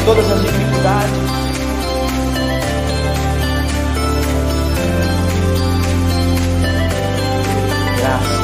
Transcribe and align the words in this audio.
em 0.00 0.04
todas 0.04 0.30
as 0.30 0.40
dificuldades. 0.42 1.10
Graças. 7.98 8.40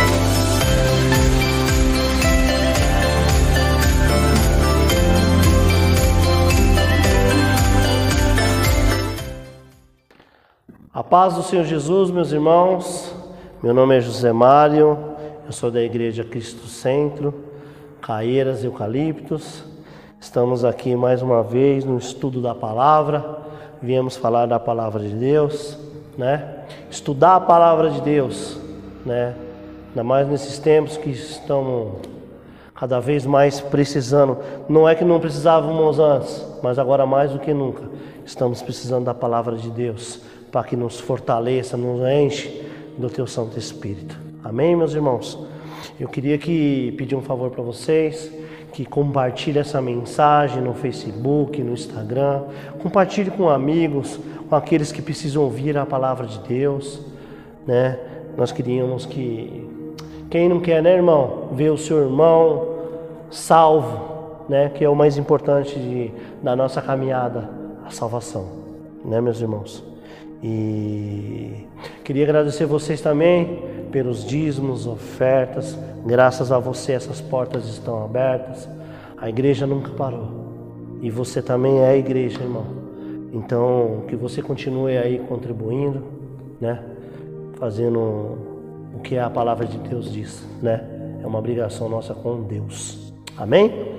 A 10.93 11.03
paz 11.03 11.35
do 11.35 11.43
Senhor 11.43 11.65
Jesus, 11.65 12.11
meus 12.11 12.33
irmãos. 12.33 13.15
Meu 13.63 13.73
nome 13.73 13.97
é 13.97 14.01
José 14.01 14.33
Mário, 14.33 14.99
eu 15.47 15.53
sou 15.53 15.71
da 15.71 15.81
Igreja 15.81 16.23
Cristo 16.23 16.67
Centro, 16.67 17.35
Caeiras 18.03 18.63
Eucaliptos. 18.63 19.76
Estamos 20.27 20.65
aqui 20.65 20.97
mais 20.97 21.23
uma 21.23 21.41
vez 21.41 21.85
no 21.85 21.97
estudo 21.97 22.43
da 22.43 22.53
palavra. 22.53 23.39
Viemos 23.81 24.17
falar 24.17 24.45
da 24.47 24.59
palavra 24.59 25.01
de 25.01 25.15
Deus, 25.15 25.79
né? 26.19 26.65
Estudar 26.91 27.37
a 27.37 27.41
palavra 27.41 27.89
de 27.91 28.01
Deus, 28.01 28.59
né? 29.07 29.37
Ainda 29.91 30.03
mais 30.03 30.27
nesses 30.29 30.59
tempos 30.59 30.97
que 30.97 31.11
estamos 31.11 31.93
cada 32.75 32.99
vez 32.99 33.25
mais 33.25 33.61
precisando. 33.61 34.39
Não 34.69 34.87
é 34.87 34.97
que 34.97 35.05
não 35.05 35.21
precisávamos 35.21 36.01
antes, 36.01 36.45
mas 36.61 36.77
agora 36.77 37.07
mais 37.07 37.31
do 37.31 37.39
que 37.39 37.55
nunca 37.55 37.85
estamos 38.25 38.61
precisando 38.61 39.05
da 39.05 39.15
palavra 39.15 39.55
de 39.55 39.71
Deus 39.71 40.21
para 40.51 40.65
que 40.65 40.75
nos 40.75 40.99
fortaleça, 40.99 41.77
nos 41.77 42.01
enche 42.05 42.69
do 42.99 43.09
teu 43.09 43.29
Santo 43.29 43.57
Espírito. 43.61 44.19
Amém, 44.43 44.75
meus 44.75 44.93
irmãos? 44.93 45.39
Eu 46.01 46.09
queria 46.09 46.37
que 46.37 46.93
pedir 46.99 47.15
um 47.15 47.23
favor 47.23 47.49
para 47.53 47.63
vocês 47.63 48.29
que 48.77 48.85
compartilhe 48.85 49.59
essa 49.59 49.81
mensagem 49.81 50.61
no 50.61 50.75
Facebook, 50.75 51.63
no 51.63 51.73
Instagram, 51.73 52.43
compartilhe 52.79 53.31
com 53.31 53.49
amigos, 53.49 54.21
com 54.51 54.55
aqueles 54.55 54.93
que 54.93 55.01
precisam 55.01 55.43
ouvir 55.45 55.79
a 55.79 55.87
palavra 55.87 56.27
de 56.27 56.39
Deus, 56.41 57.01
né? 57.67 57.99
Nós 58.37 58.53
queríamos 58.53 59.07
que 59.07 59.67
quem 60.29 60.47
não 60.47 60.61
quer, 60.61 60.83
né, 60.83 60.95
irmão, 60.95 61.49
ver 61.53 61.71
o 61.71 61.79
seu 61.79 62.03
irmão 62.03 62.69
salvo, 63.31 64.45
né, 64.47 64.69
que 64.69 64.85
é 64.85 64.89
o 64.91 64.95
mais 64.95 65.17
importante 65.17 65.79
de, 65.79 66.13
da 66.43 66.55
nossa 66.55 66.83
caminhada, 66.83 67.49
a 67.83 67.91
salvação, 67.91 68.47
né, 69.03 69.23
meus 69.23 69.41
irmãos? 69.41 69.83
E 70.43 71.65
queria 72.05 72.25
agradecer 72.25 72.67
vocês 72.67 73.01
também 73.01 73.59
pelos 73.97 74.27
dízimos, 74.27 74.87
ofertas. 74.87 75.75
Graças 76.05 76.53
a 76.53 76.59
você 76.59 76.93
essas 76.93 77.19
portas 77.19 77.67
estão 77.67 78.05
abertas. 78.05 78.69
A 79.17 79.27
igreja 79.27 79.67
nunca 79.67 79.89
parou. 79.93 80.29
E 81.01 81.11
você 81.11 81.41
também 81.41 81.79
é 81.79 81.87
a 81.87 81.97
igreja, 81.97 82.43
irmão. 82.43 82.67
Então, 83.33 84.05
que 84.07 84.15
você 84.15 84.43
continue 84.43 84.99
aí 84.99 85.19
contribuindo, 85.21 86.03
né? 86.61 86.79
Fazendo 87.55 88.37
o 88.95 89.01
que 89.03 89.17
a 89.17 89.31
palavra 89.31 89.65
de 89.65 89.79
Deus 89.79 90.13
diz, 90.13 90.45
né? 90.61 90.85
É 91.23 91.27
uma 91.27 91.39
obrigação 91.39 91.89
nossa 91.89 92.13
com 92.13 92.43
Deus. 92.43 93.15
Amém? 93.35 93.95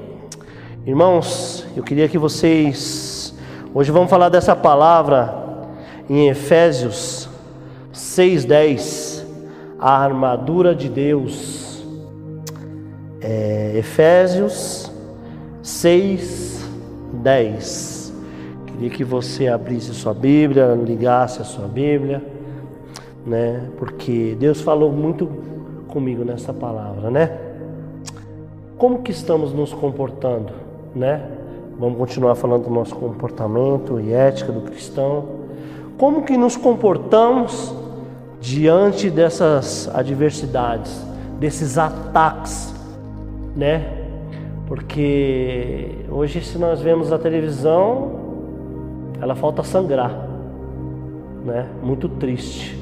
Irmãos, 0.86 1.66
eu 1.76 1.82
queria 1.82 2.08
que 2.08 2.20
vocês 2.20 3.36
hoje 3.73 3.92
vamos 3.92 4.11
falar 4.11 4.30
dessa 4.30 4.56
palavra 4.56 5.34
em 6.08 6.28
Efésios 6.30 7.28
6:10, 7.92 9.07
a 9.80 10.03
armadura 10.03 10.75
de 10.75 10.89
Deus. 10.89 11.86
É, 13.21 13.77
Efésios 13.77 14.92
6:10. 15.64 18.11
Queria 18.66 18.89
que 18.89 19.04
você 19.04 19.48
abrisse 19.48 19.93
sua 19.93 20.14
Bíblia, 20.14 20.73
ligasse 20.76 21.42
a 21.42 21.45
sua 21.45 21.67
Bíblia, 21.67 22.23
né? 23.26 23.67
Porque 23.77 24.36
Deus 24.39 24.61
falou 24.61 24.92
muito 24.92 25.27
comigo 25.87 26.23
nessa 26.23 26.54
palavra, 26.54 27.10
né? 27.10 27.39
Como 28.77 29.02
que 29.02 29.11
estamos 29.11 29.52
nos 29.54 29.73
comportando, 29.73 30.54
né? 30.95 31.32
Vamos 31.80 31.98
continuar 31.98 32.36
falando 32.36 32.66
do 32.66 32.71
nosso 32.71 32.95
comportamento 32.95 33.99
e 33.99 34.14
ética 34.14 34.52
do 34.52 34.61
cristão. 34.61 35.26
Como 35.98 36.21
que 36.23 36.37
nos 36.37 36.55
comportamos 36.55 37.73
diante 38.39 39.09
dessas 39.09 39.89
adversidades, 39.93 41.05
desses 41.39 41.77
ataques, 41.77 42.73
né? 43.55 43.93
Porque 44.67 46.05
hoje 46.09 46.42
se 46.42 46.58
nós 46.58 46.81
vemos 46.81 47.11
a 47.11 47.17
televisão, 47.17 48.20
ela 49.21 49.36
falta 49.36 49.64
sangrar, 49.64 50.11
né? 51.45 51.67
Muito 51.81 52.08
triste. 52.09 52.77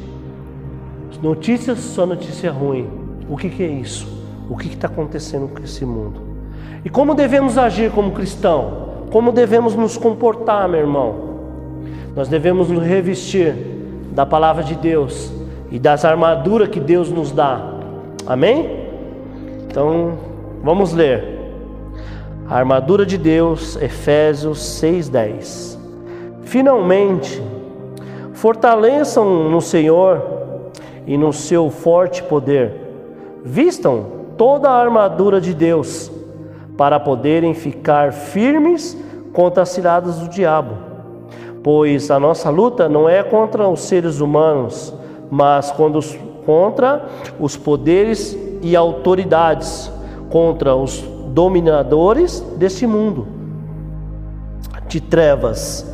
Notícias 1.22 1.80
só 1.80 2.06
notícia 2.06 2.52
ruim. 2.52 2.88
O 3.30 3.38
que, 3.38 3.50
que 3.50 3.64
é 3.64 3.68
isso? 3.68 4.08
O 4.50 4.56
que 4.56 4.68
está 4.68 4.88
acontecendo 4.88 5.48
com 5.48 5.64
esse 5.64 5.86
mundo? 5.86 6.22
E 6.84 6.90
como 6.90 7.16
devemos 7.16 7.58
agir 7.58 7.90
como 7.92 8.12
cristão? 8.12 8.86
Como 9.12 9.32
devemos 9.32 9.76
nos 9.76 9.98
comportar, 9.98 10.68
meu 10.68 10.82
irmão? 10.82 11.16
Nós 12.16 12.28
devemos 12.28 12.70
nos 12.70 12.84
revestir 12.84 13.56
da 14.12 14.26
palavra 14.26 14.64
de 14.64 14.76
Deus 14.76 15.32
e 15.76 15.80
das 15.80 16.06
armaduras 16.06 16.70
que 16.70 16.80
Deus 16.80 17.12
nos 17.12 17.34
dá. 17.34 17.60
Amém? 18.26 18.88
Então, 19.68 20.14
vamos 20.64 20.94
ler. 20.94 21.36
A 22.48 22.56
armadura 22.56 23.06
de 23.06 23.18
Deus, 23.18 23.76
Efésios 23.76 24.80
6:10. 24.80 25.78
Finalmente, 26.44 27.44
fortaleçam 28.32 29.50
no 29.50 29.60
Senhor 29.60 30.72
e 31.06 31.18
no 31.18 31.34
seu 31.34 31.70
forte 31.70 32.24
poder. 32.24 32.72
Vistam 33.44 34.06
toda 34.38 34.70
a 34.70 34.82
armadura 34.82 35.42
de 35.42 35.54
Deus 35.54 36.10
para 36.78 37.02
poderem 37.02 37.54
ficar 37.54 38.14
firmes 38.14 38.98
contra 39.34 39.64
as 39.64 39.70
ciladas 39.70 40.20
do 40.20 40.30
diabo 40.30 40.86
pois 41.66 42.12
a 42.12 42.20
nossa 42.20 42.52
luta 42.52 42.88
não 42.88 43.10
é 43.10 43.24
contra 43.24 43.68
os 43.68 43.80
seres 43.80 44.20
humanos, 44.20 44.94
mas 45.30 45.72
contra 46.46 47.06
os 47.40 47.58
poderes 47.58 48.38
e 48.62 48.76
autoridades, 48.76 49.92
contra 50.30 50.76
os 50.76 51.04
dominadores 51.34 52.40
deste 52.58 52.88
mundo 52.88 53.28
de 54.88 55.02
trevas, 55.02 55.86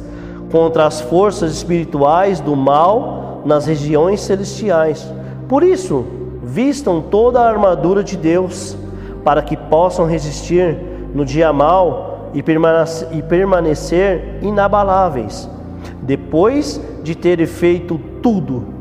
contra 0.52 0.86
as 0.86 1.02
forças 1.02 1.54
espirituais 1.54 2.40
do 2.40 2.56
mal 2.56 3.42
nas 3.46 3.66
regiões 3.66 4.22
celestiais. 4.22 5.12
Por 5.48 5.64
isso, 5.64 6.06
vistam 6.44 7.02
toda 7.02 7.40
a 7.40 7.50
armadura 7.50 8.04
de 8.04 8.18
Deus, 8.18 8.78
para 9.24 9.42
que 9.42 9.56
possam 9.56 10.06
resistir 10.06 10.78
no 11.14 11.24
dia 11.26 11.52
mal 11.54 12.30
e 12.34 12.42
permanecer 13.22 14.40
inabaláveis 14.42 15.50
depois 16.02 16.82
de 17.04 17.16
terem 17.16 17.46
feito 17.46 18.00
tudo. 18.22 18.81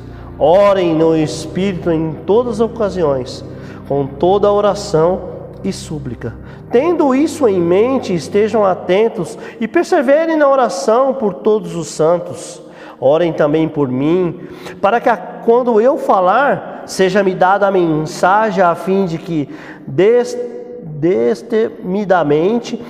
Orem 0.43 0.95
no 0.95 1.15
Espírito 1.15 1.91
em 1.91 2.13
todas 2.25 2.53
as 2.53 2.61
ocasiões, 2.61 3.45
com 3.87 4.07
toda 4.07 4.51
oração 4.51 5.21
e 5.63 5.71
súplica. 5.71 6.33
Tendo 6.71 7.13
isso 7.13 7.47
em 7.47 7.61
mente, 7.61 8.11
estejam 8.11 8.65
atentos 8.65 9.37
e 9.59 9.67
perseverem 9.67 10.35
na 10.35 10.49
oração 10.49 11.13
por 11.13 11.35
todos 11.35 11.75
os 11.75 11.89
santos. 11.89 12.59
Orem 12.99 13.31
também 13.31 13.69
por 13.69 13.87
mim, 13.87 14.47
para 14.81 14.99
que 14.99 15.11
quando 15.45 15.79
eu 15.79 15.99
falar, 15.99 16.85
seja-me 16.87 17.35
dada 17.35 17.67
a 17.67 17.71
mensagem 17.71 18.63
a 18.63 18.73
fim 18.73 19.05
de 19.05 19.19
que 19.19 19.47
destemidamente 19.85 22.81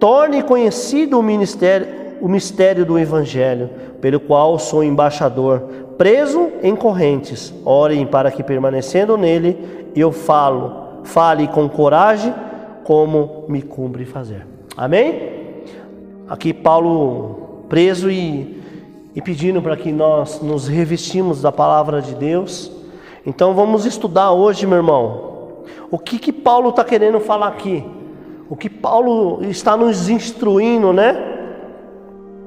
torne 0.00 0.42
conhecido 0.42 1.18
o 1.18 1.22
ministério, 1.22 1.86
o 2.22 2.28
mistério 2.28 2.86
do 2.86 2.98
Evangelho, 2.98 3.68
pelo 4.00 4.20
qual 4.20 4.58
sou 4.58 4.82
embaixador, 4.82 5.81
preso 5.96 6.50
em 6.62 6.74
correntes. 6.74 7.52
Orem 7.64 8.06
para 8.06 8.30
que 8.30 8.42
permanecendo 8.42 9.16
nele 9.16 9.90
eu 9.94 10.10
falo, 10.10 11.02
fale 11.04 11.48
com 11.48 11.68
coragem, 11.68 12.34
como 12.84 13.44
me 13.48 13.62
cumpre 13.62 14.04
fazer. 14.04 14.46
Amém? 14.76 15.30
Aqui 16.28 16.52
Paulo 16.52 17.64
preso 17.68 18.10
e, 18.10 18.60
e 19.14 19.22
pedindo 19.22 19.62
para 19.62 19.76
que 19.76 19.92
nós 19.92 20.40
nos 20.42 20.66
revestimos 20.68 21.40
da 21.40 21.52
palavra 21.52 22.00
de 22.00 22.14
Deus. 22.14 22.70
Então 23.24 23.54
vamos 23.54 23.86
estudar 23.86 24.32
hoje, 24.32 24.66
meu 24.66 24.78
irmão, 24.78 25.64
o 25.90 25.98
que 25.98 26.18
que 26.18 26.32
Paulo 26.32 26.70
está 26.70 26.82
querendo 26.84 27.20
falar 27.20 27.48
aqui, 27.48 27.84
o 28.48 28.56
que 28.56 28.68
Paulo 28.68 29.44
está 29.44 29.76
nos 29.76 30.08
instruindo, 30.08 30.92
né? 30.92 31.31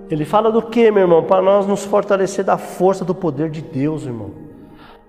Ele 0.09 0.25
fala 0.25 0.51
do 0.51 0.61
que, 0.61 0.91
meu 0.91 1.03
irmão? 1.03 1.23
Para 1.23 1.41
nós 1.41 1.65
nos 1.65 1.83
fortalecer 1.83 2.45
da 2.45 2.57
força 2.57 3.03
do 3.03 3.15
poder 3.15 3.49
de 3.49 3.61
Deus, 3.61 4.03
irmão. 4.03 4.31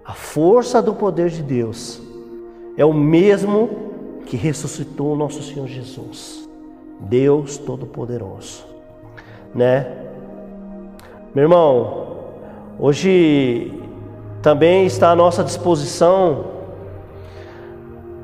A 0.04 0.12
força 0.12 0.80
do 0.80 0.94
poder 0.94 1.30
de 1.30 1.42
Deus 1.42 2.00
é 2.76 2.84
o 2.84 2.94
mesmo 2.94 3.68
que 4.24 4.36
ressuscitou 4.36 5.12
o 5.12 5.16
nosso 5.16 5.42
Senhor 5.42 5.66
Jesus, 5.66 6.48
Deus 7.00 7.58
Todo-Poderoso, 7.58 8.64
né? 9.54 9.86
Meu 11.34 11.44
irmão, 11.44 12.16
hoje 12.78 13.72
também 14.42 14.86
está 14.86 15.10
à 15.10 15.16
nossa 15.16 15.44
disposição 15.44 16.44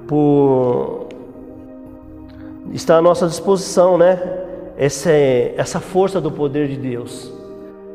por 0.06 1.08
está 2.72 2.96
à 2.96 3.02
nossa 3.02 3.26
disposição, 3.26 3.98
né? 3.98 4.41
Essa, 4.76 5.10
essa 5.10 5.80
força 5.80 6.20
do 6.20 6.30
poder 6.30 6.68
de 6.68 6.76
Deus. 6.76 7.32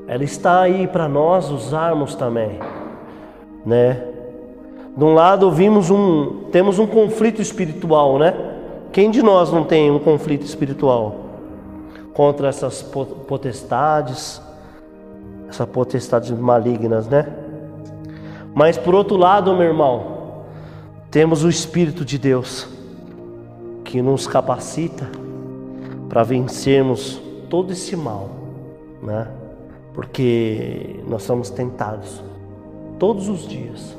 Ela 0.07 0.23
está 0.23 0.61
aí 0.61 0.87
para 0.87 1.07
nós 1.07 1.49
usarmos 1.49 2.15
também, 2.15 2.59
né? 3.65 4.03
De 4.95 5.03
um 5.03 5.13
lado 5.13 5.51
vimos 5.51 5.91
um, 5.91 6.45
temos 6.51 6.79
um 6.79 6.87
conflito 6.87 7.41
espiritual, 7.41 8.17
né? 8.17 8.33
Quem 8.91 9.11
de 9.11 9.21
nós 9.21 9.51
não 9.51 9.63
tem 9.63 9.91
um 9.91 9.99
conflito 9.99 10.45
espiritual 10.45 11.15
contra 12.13 12.47
essas 12.47 12.81
potestades, 12.81 14.41
essas 15.49 15.67
potestades 15.67 16.31
malignas, 16.31 17.07
né? 17.07 17.27
Mas 18.55 18.77
por 18.77 18.95
outro 18.95 19.17
lado, 19.17 19.53
meu 19.53 19.67
irmão, 19.67 20.17
temos 21.11 21.43
o 21.43 21.49
Espírito 21.49 22.03
de 22.03 22.17
Deus 22.17 22.67
que 23.83 24.01
nos 24.01 24.25
capacita 24.25 25.07
para 26.09 26.23
vencermos 26.23 27.21
todo 27.49 27.71
esse 27.71 27.95
mal, 27.95 28.29
né? 29.01 29.27
Porque 29.93 30.99
nós 31.07 31.23
somos 31.23 31.49
tentados 31.49 32.23
todos 32.99 33.29
os 33.29 33.47
dias. 33.47 33.95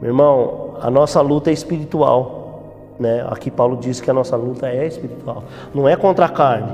Meu 0.00 0.10
irmão, 0.10 0.74
a 0.80 0.90
nossa 0.90 1.20
luta 1.20 1.50
é 1.50 1.52
espiritual, 1.52 2.94
né? 2.98 3.26
Aqui 3.28 3.50
Paulo 3.50 3.76
diz 3.76 4.00
que 4.00 4.10
a 4.10 4.14
nossa 4.14 4.36
luta 4.36 4.68
é 4.68 4.86
espiritual, 4.86 5.44
não 5.74 5.88
é 5.88 5.96
contra 5.96 6.26
a 6.26 6.28
carne. 6.28 6.72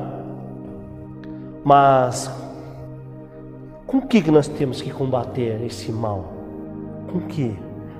Mas 1.64 2.30
com 3.86 3.98
o 3.98 4.06
que 4.06 4.30
nós 4.30 4.48
temos 4.48 4.82
que 4.82 4.90
combater 4.90 5.64
esse 5.64 5.90
mal? 5.90 6.24
Com 7.10 7.20
que? 7.20 7.56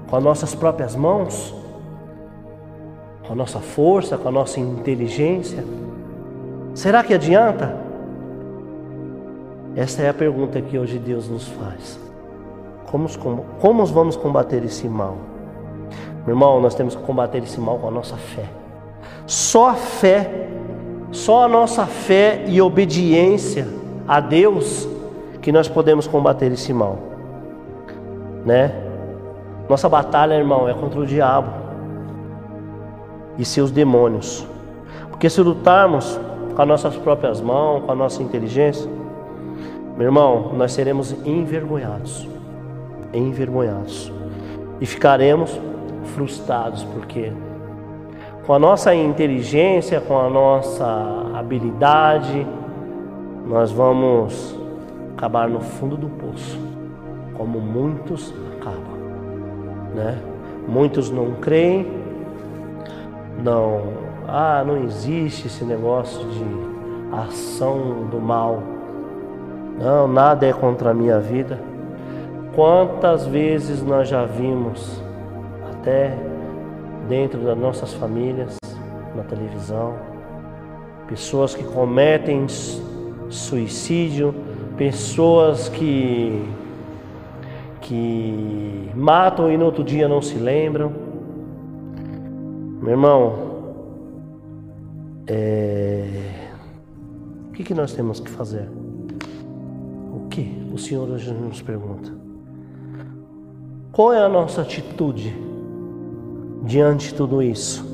Com 0.09 0.17
as 0.17 0.23
nossas 0.23 0.55
próprias 0.55 0.95
mãos? 0.95 1.55
Com 3.27 3.33
a 3.33 3.37
nossa 3.37 3.59
força, 3.59 4.19
com 4.19 4.29
a 4.29 4.33
nossa 4.33 4.61
inteligência? 4.61 5.65
Será 6.79 7.03
que 7.03 7.13
adianta? 7.13 7.75
Essa 9.75 10.03
é 10.03 10.09
a 10.11 10.15
pergunta 10.15 10.61
que 10.61 10.79
hoje 10.79 10.97
Deus 10.97 11.29
nos 11.29 11.49
faz. 11.49 11.99
Como, 12.87 13.09
como, 13.61 13.85
vamos 13.85 14.15
combater 14.15 14.65
esse 14.65 14.89
mal? 14.89 15.17
Meu 16.25 16.37
irmão, 16.37 16.61
nós 16.61 16.77
temos 16.77 16.95
que 16.95 17.03
combater 17.03 17.43
esse 17.43 17.59
mal 17.61 17.79
com 17.79 17.89
a 17.89 17.91
nossa 17.91 18.15
fé. 18.15 18.45
Só 19.27 19.71
a 19.71 19.75
fé, 19.75 20.47
só 21.11 21.47
a 21.47 21.49
nossa 21.49 21.85
fé 21.85 22.45
e 22.47 22.63
obediência 22.63 23.67
a 24.07 24.21
Deus 24.21 24.89
que 25.43 25.51
nós 25.51 25.67
podemos 25.67 26.07
combater 26.07 26.53
esse 26.53 26.73
mal, 26.73 26.97
né? 28.47 28.73
Nossa 29.69 29.89
batalha, 29.89 30.35
irmão, 30.35 30.69
é 30.69 30.75
contra 30.75 31.01
o 31.01 31.05
diabo 31.05 31.51
e 33.37 33.45
seus 33.45 33.73
demônios. 33.73 34.47
Porque 35.11 35.29
se 35.29 35.41
lutarmos 35.41 36.21
com 36.59 36.63
as 36.63 36.67
nossas 36.67 36.97
próprias 36.97 37.41
mãos, 37.41 37.85
com 37.85 37.93
a 37.93 37.95
nossa 37.95 38.21
inteligência, 38.21 38.91
meu 39.97 40.09
irmão, 40.09 40.53
nós 40.57 40.73
seremos 40.73 41.13
envergonhados. 41.25 42.29
Envergonhados. 43.15 44.13
E 44.81 44.85
ficaremos 44.85 45.57
frustrados, 46.17 46.83
porque 46.83 47.33
com 48.45 48.55
a 48.55 48.59
nossa 48.59 48.93
inteligência, 48.93 50.01
com 50.01 50.19
a 50.19 50.29
nossa 50.29 51.31
habilidade, 51.33 52.45
nós 53.47 53.71
vamos 53.71 54.59
acabar 55.17 55.49
no 55.49 55.61
fundo 55.61 55.97
do 55.97 56.09
poço, 56.09 56.59
como 57.35 57.61
muitos 57.61 58.35
acabam 58.57 58.99
né? 59.95 60.21
Muitos 60.67 61.09
não 61.09 61.35
creem, 61.37 61.87
não, 63.45 64.08
ah, 64.29 64.63
não 64.63 64.85
existe 64.85 65.47
esse 65.47 65.65
negócio 65.65 66.21
de 66.29 66.45
ação 67.17 68.07
do 68.11 68.21
mal. 68.21 68.63
Não, 69.81 70.07
nada 70.07 70.47
é 70.47 70.53
contra 70.53 70.91
a 70.91 70.95
minha 70.95 71.19
vida. 71.19 71.59
Quantas 72.55 73.27
vezes 73.27 73.83
nós 73.83 74.07
já 74.07 74.27
vimos, 74.27 75.03
até 75.73 76.15
dentro 77.09 77.41
das 77.41 77.57
nossas 77.57 77.95
famílias, 77.95 78.59
na 79.17 79.23
televisão, 79.23 79.95
pessoas 81.07 81.55
que 81.55 81.65
cometem 81.65 82.47
suicídio, 83.31 84.35
pessoas 84.77 85.71
que 85.71 86.47
que 87.81 88.91
matam 88.95 89.51
e 89.51 89.57
no 89.57 89.65
outro 89.65 89.83
dia 89.83 90.07
não 90.07 90.21
se 90.21 90.35
lembram. 90.35 90.93
Meu 92.83 92.91
irmão, 92.91 93.48
é... 95.29 96.07
o 97.49 97.53
que, 97.53 97.63
que 97.63 97.75
nós 97.75 97.93
temos 97.93 98.19
que 98.19 98.31
fazer? 98.31 98.69
O 100.13 100.29
que? 100.29 100.67
O 100.73 100.79
Senhor 100.79 101.09
hoje 101.09 101.33
nos 101.33 101.61
pergunta. 101.61 102.11
Qual 103.93 104.13
é 104.13 104.21
a 104.21 104.29
nossa 104.29 104.63
atitude 104.63 105.37
diante 106.65 107.09
de 107.09 107.15
tudo 107.15 107.43
isso? 107.43 107.85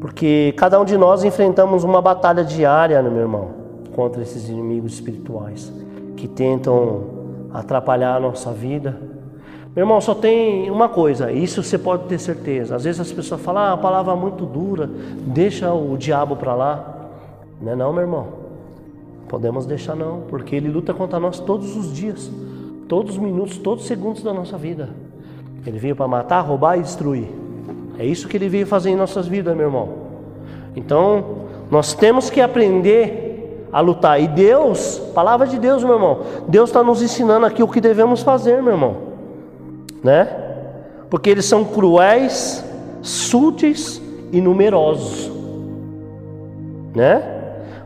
Porque 0.00 0.54
cada 0.56 0.80
um 0.80 0.84
de 0.84 0.96
nós 0.96 1.24
enfrentamos 1.24 1.84
uma 1.84 2.00
batalha 2.00 2.42
diária, 2.42 3.02
né, 3.02 3.10
meu 3.10 3.20
irmão, 3.20 3.50
contra 3.94 4.22
esses 4.22 4.48
inimigos 4.48 4.94
espirituais 4.94 5.70
que 6.16 6.26
tentam 6.26 7.04
atrapalhar 7.52 8.16
a 8.16 8.20
nossa 8.20 8.52
vida. 8.52 9.09
Meu 9.74 9.84
irmão, 9.84 10.00
só 10.00 10.14
tem 10.16 10.68
uma 10.68 10.88
coisa, 10.88 11.30
isso 11.30 11.62
você 11.62 11.78
pode 11.78 12.04
ter 12.04 12.18
certeza. 12.18 12.74
Às 12.74 12.84
vezes 12.84 13.00
as 13.00 13.12
pessoas 13.12 13.40
falam, 13.40 13.62
ah, 13.62 13.72
a 13.72 13.76
palavra 13.76 14.12
é 14.12 14.16
muito 14.16 14.44
dura, 14.44 14.90
deixa 15.26 15.72
o 15.72 15.96
diabo 15.96 16.34
para 16.34 16.54
lá. 16.54 17.08
Não 17.62 17.72
é 17.72 17.76
não, 17.76 17.92
meu 17.92 18.02
irmão. 18.02 18.26
Podemos 19.28 19.66
deixar 19.66 19.94
não, 19.94 20.22
porque 20.22 20.56
ele 20.56 20.68
luta 20.68 20.92
contra 20.92 21.20
nós 21.20 21.38
todos 21.38 21.76
os 21.76 21.92
dias, 21.92 22.28
todos 22.88 23.12
os 23.12 23.18
minutos, 23.18 23.58
todos 23.58 23.84
os 23.84 23.88
segundos 23.88 24.24
da 24.24 24.34
nossa 24.34 24.58
vida. 24.58 24.88
Ele 25.64 25.78
veio 25.78 25.94
para 25.94 26.08
matar, 26.08 26.40
roubar 26.40 26.76
e 26.76 26.82
destruir. 26.82 27.28
É 27.96 28.04
isso 28.04 28.26
que 28.26 28.36
ele 28.36 28.48
veio 28.48 28.66
fazer 28.66 28.90
em 28.90 28.96
nossas 28.96 29.28
vidas, 29.28 29.56
meu 29.56 29.66
irmão. 29.66 29.88
Então, 30.74 31.46
nós 31.70 31.94
temos 31.94 32.28
que 32.28 32.40
aprender 32.40 33.68
a 33.72 33.80
lutar. 33.80 34.20
E 34.20 34.26
Deus, 34.26 34.98
palavra 35.14 35.46
de 35.46 35.60
Deus, 35.60 35.84
meu 35.84 35.94
irmão, 35.94 36.22
Deus 36.48 36.70
está 36.70 36.82
nos 36.82 37.00
ensinando 37.00 37.46
aqui 37.46 37.62
o 37.62 37.68
que 37.68 37.80
devemos 37.80 38.22
fazer, 38.22 38.60
meu 38.60 38.72
irmão, 38.72 39.09
né? 40.02 40.28
Porque 41.08 41.30
eles 41.30 41.44
são 41.44 41.64
cruéis, 41.64 42.64
súteis 43.02 44.00
e 44.32 44.40
numerosos, 44.40 45.30
né? 46.94 47.22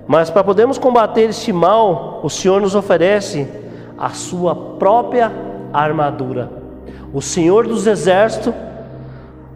Mas 0.07 0.29
para 0.29 0.45
podermos 0.45 0.77
combater 0.77 1.31
este 1.31 1.53
mal, 1.53 2.21
o 2.23 2.29
Senhor 2.29 2.61
nos 2.61 2.75
oferece 2.75 3.49
a 3.97 4.11
sua 4.11 4.55
própria 4.55 5.33
armadura. 5.73 6.51
O 7.13 7.23
Senhor 7.23 7.67
dos 7.67 7.87
Exércitos 7.87 8.53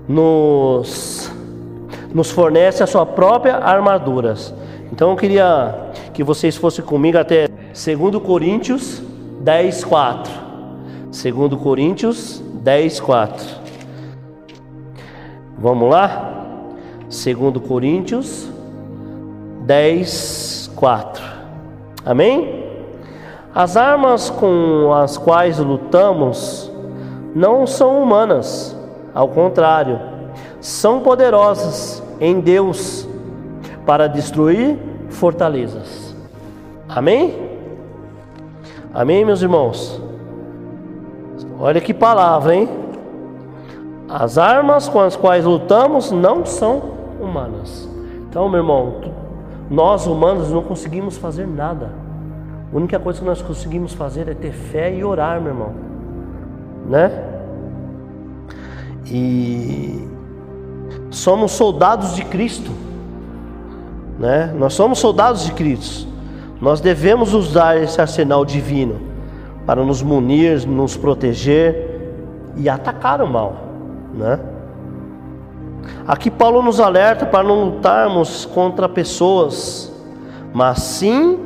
nos, 0.08 1.30
nos 2.14 2.30
fornece 2.30 2.82
a 2.82 2.86
sua 2.86 3.04
própria 3.04 3.56
armadura. 3.56 4.34
Então 4.90 5.10
eu 5.10 5.16
queria 5.16 5.92
que 6.14 6.24
vocês 6.24 6.56
fossem 6.56 6.84
comigo 6.84 7.18
até 7.18 7.48
2 7.48 8.22
Coríntios 8.24 9.02
10, 9.40 9.84
4. 9.84 10.32
2 11.06 11.60
Coríntios 11.62 12.42
10, 12.62 13.00
4. 13.00 13.46
Vamos 15.58 15.90
lá? 15.90 16.34
2 17.02 17.66
Coríntios 17.66 18.48
10, 19.64 20.70
4. 20.76 21.22
Amém? 22.04 22.64
As 23.54 23.76
armas 23.76 24.30
com 24.30 24.92
as 24.92 25.18
quais 25.18 25.58
lutamos 25.58 26.70
não 27.34 27.66
são 27.66 28.02
humanas, 28.02 28.76
ao 29.14 29.28
contrário, 29.28 30.00
são 30.60 31.00
poderosas 31.00 32.02
em 32.20 32.40
Deus 32.40 33.08
para 33.84 34.06
destruir 34.06 34.78
fortalezas. 35.08 36.14
Amém? 36.88 37.48
Amém, 38.92 39.24
meus 39.24 39.42
irmãos? 39.42 40.00
Olha 41.60 41.80
que 41.80 41.92
palavra, 41.92 42.54
hein? 42.54 42.68
As 44.08 44.38
armas 44.38 44.88
com 44.88 45.00
as 45.00 45.16
quais 45.16 45.44
lutamos 45.44 46.12
não 46.12 46.46
são 46.46 46.82
humanas. 47.20 47.88
Então, 48.28 48.48
meu 48.48 48.60
irmão, 48.60 48.94
nós 49.68 50.06
humanos 50.06 50.52
não 50.52 50.62
conseguimos 50.62 51.18
fazer 51.18 51.48
nada. 51.48 51.90
A 52.72 52.76
única 52.76 52.98
coisa 53.00 53.18
que 53.18 53.24
nós 53.24 53.42
conseguimos 53.42 53.92
fazer 53.92 54.28
é 54.28 54.34
ter 54.34 54.52
fé 54.52 54.94
e 54.94 55.02
orar, 55.02 55.40
meu 55.40 55.52
irmão. 55.52 55.74
Né? 56.86 57.10
E 59.04 60.06
somos 61.10 61.52
soldados 61.52 62.14
de 62.14 62.24
Cristo. 62.24 62.70
Né? 64.16 64.54
Nós 64.56 64.74
somos 64.74 65.00
soldados 65.00 65.44
de 65.44 65.52
Cristo. 65.52 66.06
Nós 66.60 66.80
devemos 66.80 67.34
usar 67.34 67.76
esse 67.82 68.00
arsenal 68.00 68.44
divino 68.44 69.07
para 69.68 69.84
nos 69.84 70.00
munir, 70.00 70.66
nos 70.66 70.96
proteger 70.96 72.00
e 72.56 72.70
atacar 72.70 73.20
o 73.20 73.28
mal, 73.28 73.54
né? 74.14 74.40
Aqui 76.06 76.30
Paulo 76.30 76.62
nos 76.62 76.80
alerta 76.80 77.26
para 77.26 77.46
não 77.46 77.66
lutarmos 77.66 78.46
contra 78.46 78.88
pessoas, 78.88 79.92
mas 80.54 80.78
sim 80.78 81.38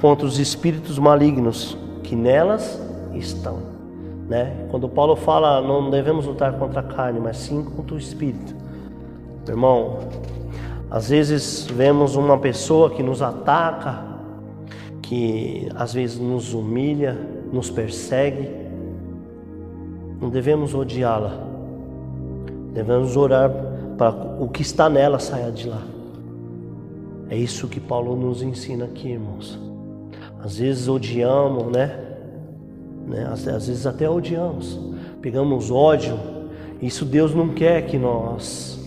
contra 0.00 0.26
os 0.26 0.38
espíritos 0.38 0.98
malignos 0.98 1.76
que 2.02 2.16
nelas 2.16 2.80
estão, 3.12 3.58
né? 4.26 4.56
Quando 4.70 4.88
Paulo 4.88 5.14
fala 5.14 5.60
não 5.60 5.90
devemos 5.90 6.24
lutar 6.24 6.54
contra 6.54 6.80
a 6.80 6.84
carne, 6.84 7.20
mas 7.20 7.36
sim 7.36 7.62
contra 7.62 7.96
o 7.96 7.98
espírito. 7.98 8.54
Irmão, 9.46 9.98
às 10.90 11.10
vezes 11.10 11.66
vemos 11.66 12.16
uma 12.16 12.38
pessoa 12.38 12.88
que 12.88 13.02
nos 13.02 13.20
ataca, 13.20 14.09
que 15.10 15.68
às 15.74 15.92
vezes 15.92 16.20
nos 16.20 16.54
humilha, 16.54 17.18
nos 17.52 17.68
persegue. 17.68 18.48
Não 20.20 20.30
devemos 20.30 20.72
odiá-la. 20.72 21.36
Devemos 22.72 23.16
orar 23.16 23.50
para 23.98 24.14
o 24.38 24.48
que 24.48 24.62
está 24.62 24.88
nela 24.88 25.18
saia 25.18 25.50
de 25.50 25.68
lá. 25.68 25.82
É 27.28 27.36
isso 27.36 27.66
que 27.66 27.80
Paulo 27.80 28.14
nos 28.14 28.40
ensina 28.40 28.84
aqui, 28.84 29.08
irmãos. 29.08 29.58
Às 30.38 30.58
vezes 30.58 30.86
odiamos, 30.86 31.72
né? 31.72 31.92
né? 33.04 33.28
Às, 33.32 33.48
às 33.48 33.66
vezes 33.66 33.86
até 33.88 34.08
odiamos. 34.08 34.78
Pegamos 35.20 35.72
ódio. 35.72 36.16
Isso 36.80 37.04
Deus 37.04 37.34
não 37.34 37.48
quer 37.48 37.84
que 37.84 37.98
nós 37.98 38.78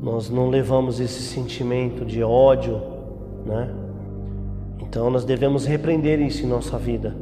nós 0.00 0.30
não 0.30 0.48
levamos 0.48 1.00
esse 1.00 1.22
sentimento 1.22 2.04
de 2.04 2.22
ódio, 2.22 2.80
né? 3.44 3.82
Então 4.80 5.10
nós 5.10 5.24
devemos 5.24 5.66
repreender 5.66 6.20
isso 6.20 6.44
em 6.44 6.48
nossa 6.48 6.78
vida. 6.78 7.14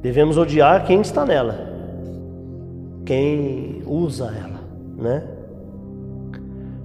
Devemos 0.00 0.36
odiar 0.36 0.84
quem 0.86 1.00
está 1.00 1.24
nela, 1.24 1.72
quem 3.06 3.82
usa 3.86 4.26
ela, 4.26 4.60
né? 4.96 5.22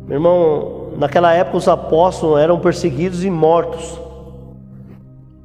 Meu 0.05 0.15
irmão, 0.15 0.91
naquela 0.97 1.33
época 1.33 1.57
os 1.57 1.67
apóstolos 1.67 2.39
eram 2.39 2.59
perseguidos 2.59 3.23
e 3.23 3.29
mortos 3.29 3.99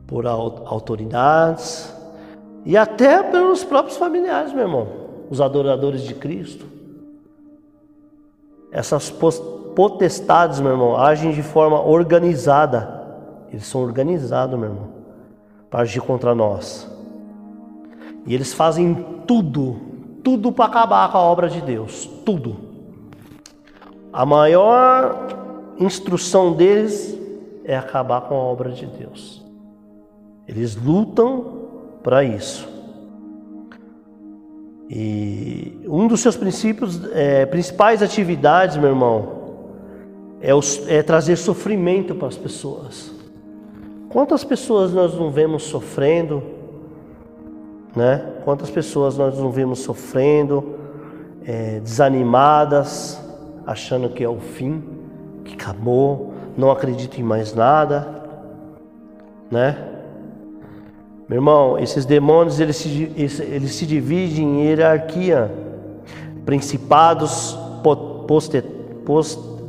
por 0.06 0.26
autoridades 0.26 1.94
e 2.64 2.76
até 2.76 3.23
pelos 3.23 3.62
próprios 3.62 3.96
familiares, 3.96 4.52
meu 4.52 4.62
irmão, 4.62 4.88
os 5.30 5.40
adoradores 5.40 6.02
de 6.02 6.14
Cristo. 6.14 6.64
Essas 8.73 9.11
potestades, 9.11 10.61
meu 10.61 10.73
irmão, 10.73 10.96
agem 10.96 11.32
de 11.32 11.42
forma 11.42 11.80
organizada. 11.80 13.03
Eles 13.54 13.66
são 13.66 13.82
organizados, 13.82 14.58
meu 14.58 14.68
irmão, 14.68 14.88
para 15.70 15.82
agir 15.82 16.00
contra 16.00 16.34
nós. 16.34 16.90
E 18.26 18.34
eles 18.34 18.52
fazem 18.52 19.06
tudo, 19.28 19.76
tudo 20.25 20.50
para 20.50 20.64
acabar 20.64 21.12
com 21.12 21.18
a 21.18 21.20
obra 21.20 21.49
de 21.49 21.61
Deus, 21.61 22.04
tudo. 22.26 22.56
A 24.12 24.26
maior 24.26 25.28
instrução 25.78 26.52
deles 26.52 27.16
é 27.64 27.76
acabar 27.76 28.23
com 28.23 28.34
a 28.34 28.38
obra 28.38 28.73
de 28.73 28.87
Deus. 28.87 29.44
Eles 30.49 30.75
lutam 30.75 31.68
para 32.02 32.25
isso. 32.25 32.68
E 34.90 35.80
um 35.87 36.08
dos 36.08 36.18
seus 36.18 36.37
princípios, 36.37 37.00
é, 37.12 37.46
principais 37.46 38.02
atividades, 38.02 38.76
meu 38.76 38.90
irmão, 38.90 39.44
é, 40.40 40.50
é 40.88 41.02
trazer 41.04 41.37
sofrimento 41.37 42.16
para 42.16 42.26
as 42.26 42.37
pessoas. 42.37 43.13
Quantas 44.14 44.44
pessoas 44.44 44.92
nós 44.92 45.12
não 45.18 45.28
vemos 45.28 45.64
sofrendo, 45.64 46.40
né? 47.97 48.25
Quantas 48.44 48.71
pessoas 48.71 49.18
nós 49.18 49.37
não 49.37 49.50
vemos 49.50 49.80
sofrendo, 49.80 50.76
é, 51.44 51.80
desanimadas, 51.80 53.21
achando 53.66 54.09
que 54.09 54.23
é 54.23 54.28
o 54.28 54.38
fim, 54.38 54.85
que 55.44 55.54
acabou, 55.54 56.33
não 56.56 56.71
acredito 56.71 57.21
em 57.21 57.25
mais 57.25 57.56
nada, 57.56 58.06
né? 59.50 59.85
Meu 61.28 61.38
irmão, 61.38 61.76
esses 61.76 62.06
demônios 62.06 62.61
eles 62.61 62.76
se, 62.76 63.12
eles 63.16 63.75
se 63.75 63.85
dividem 63.85 64.44
em 64.44 64.66
hierarquia, 64.66 65.50
principados, 66.47 67.59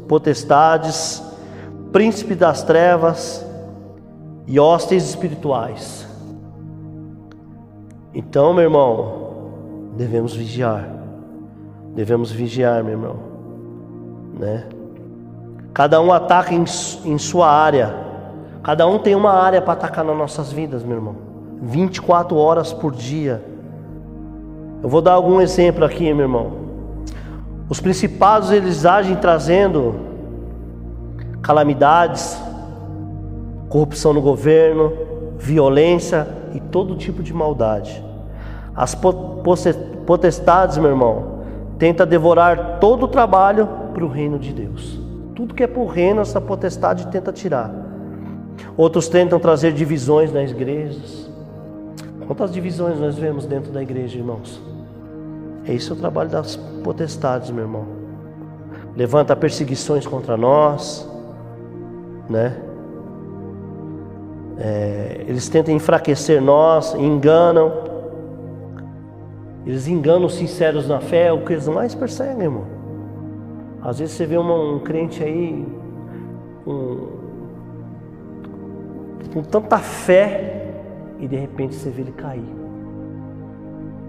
potestades, 0.08 1.24
príncipe 1.92 2.36
das 2.36 2.62
trevas 2.62 3.45
e 4.48 4.60
hostes 4.60 5.10
espirituais. 5.10 6.08
Então, 8.14 8.54
meu 8.54 8.64
irmão, 8.64 9.26
devemos 9.98 10.34
vigiar. 10.36 10.88
Devemos 11.94 12.32
vigiar, 12.32 12.84
meu 12.84 12.94
irmão, 12.94 13.16
né? 14.40 14.66
Cada 15.74 16.00
um 16.02 16.12
ataca 16.14 16.54
em, 16.54 16.64
em 17.06 17.18
sua 17.18 17.50
área. 17.50 17.94
Cada 18.64 18.88
um 18.88 18.98
tem 18.98 19.16
uma 19.16 19.32
área 19.32 19.62
para 19.62 19.74
atacar 19.74 20.06
nas 20.06 20.18
nossas 20.18 20.52
vidas, 20.52 20.84
meu 20.84 20.98
irmão. 20.98 21.16
24 21.62 22.36
horas 22.38 22.72
por 22.72 22.94
dia. 22.94 23.44
Eu 24.82 24.90
vou 24.90 25.02
dar 25.02 25.14
algum 25.14 25.42
exemplo 25.42 25.84
aqui, 25.84 26.14
meu 26.14 26.24
irmão. 26.24 26.52
Os 27.68 27.80
principados 27.80 28.52
eles 28.52 28.86
agem 28.86 29.16
trazendo 29.16 29.96
calamidades, 31.42 32.40
corrupção 33.76 34.14
no 34.14 34.22
governo, 34.22 34.94
violência 35.38 36.26
e 36.54 36.62
todo 36.62 36.96
tipo 36.96 37.22
de 37.22 37.34
maldade. 37.34 38.02
As 38.74 38.96
potestades, 38.96 40.78
meu 40.78 40.92
irmão, 40.92 41.42
tenta 41.78 42.06
devorar 42.06 42.80
todo 42.80 43.04
o 43.04 43.08
trabalho 43.10 43.68
para 43.94 44.06
o 44.06 44.08
reino 44.08 44.40
de 44.40 44.54
Deus. 44.54 44.98
Tudo 45.36 45.54
que 45.54 45.62
é 45.62 45.68
para 45.68 45.82
o 45.82 45.88
reino, 45.88 46.22
essa 46.22 46.40
potestade 46.40 47.08
tenta 47.08 47.34
tirar. 47.34 47.70
Outros 48.78 49.10
tentam 49.10 49.42
trazer 49.42 49.74
divisões 49.74 50.32
nas 50.32 50.52
igrejas. 50.52 51.30
Quantas 52.28 52.54
divisões 52.54 52.98
nós 52.98 53.18
vemos 53.18 53.46
dentro 53.46 53.74
da 53.74 53.84
igreja, 53.84 54.18
irmãos? 54.18 54.62
É 55.68 55.74
isso 55.74 55.94
o 55.94 55.98
trabalho 55.98 56.30
das 56.30 56.56
potestades, 56.82 57.52
meu 57.52 57.66
irmão. 57.66 57.86
Levanta 58.96 59.36
perseguições 59.36 60.08
contra 60.08 60.38
nós, 60.38 61.06
né? 62.30 62.56
É, 64.58 65.26
eles 65.28 65.50
tentam 65.50 65.74
enfraquecer 65.74 66.42
nós, 66.42 66.94
enganam. 66.96 67.72
Eles 69.66 69.88
enganam 69.88 70.26
os 70.26 70.36
sinceros 70.36 70.88
na 70.88 71.00
fé, 71.00 71.28
é 71.28 71.34
o 71.34 71.44
que 71.44 71.54
eles 71.54 71.68
mais 71.68 71.96
perseguem, 71.96 72.44
irmão. 72.44 72.66
Às 73.82 74.00
vezes 74.00 74.16
você 74.16 74.26
vê 74.26 74.38
uma, 74.38 74.56
um 74.56 74.80
crente 74.80 75.24
aí 75.24 75.66
com, 76.64 77.08
com 79.34 79.42
tanta 79.44 79.78
fé 79.78 80.74
e 81.20 81.28
de 81.28 81.36
repente 81.36 81.76
você 81.76 81.90
vê 81.90 82.02
ele 82.02 82.12
cair. 82.12 82.56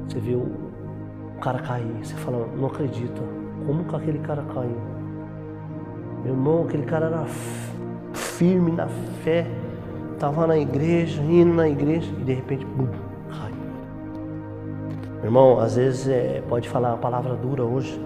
Você 0.08 0.20
vê 0.20 0.34
o, 0.34 0.66
cara 1.40 1.58
cair. 1.58 1.86
Você 2.02 2.14
fala, 2.14 2.48
não 2.56 2.66
acredito. 2.66 3.22
Como 3.66 3.84
que 3.84 3.96
aquele 3.96 4.18
cara 4.20 4.42
caiu? 4.54 4.80
Meu 6.24 6.34
irmão, 6.34 6.64
aquele 6.64 6.84
cara 6.84 7.06
era 7.06 7.24
firme 8.12 8.72
na 8.72 8.88
fé, 9.22 9.46
estava 10.16 10.46
na 10.46 10.58
igreja, 10.58 11.22
indo 11.22 11.54
na 11.54 11.68
igreja, 11.68 12.10
e 12.18 12.24
de 12.24 12.32
repente, 12.32 12.64
bum. 12.64 12.88
Meu 15.16 15.24
irmão, 15.24 15.58
às 15.58 15.76
vezes 15.76 16.08
é, 16.08 16.42
pode 16.48 16.68
falar 16.68 16.90
uma 16.90 16.98
palavra 16.98 17.34
dura 17.34 17.64
hoje, 17.64 18.00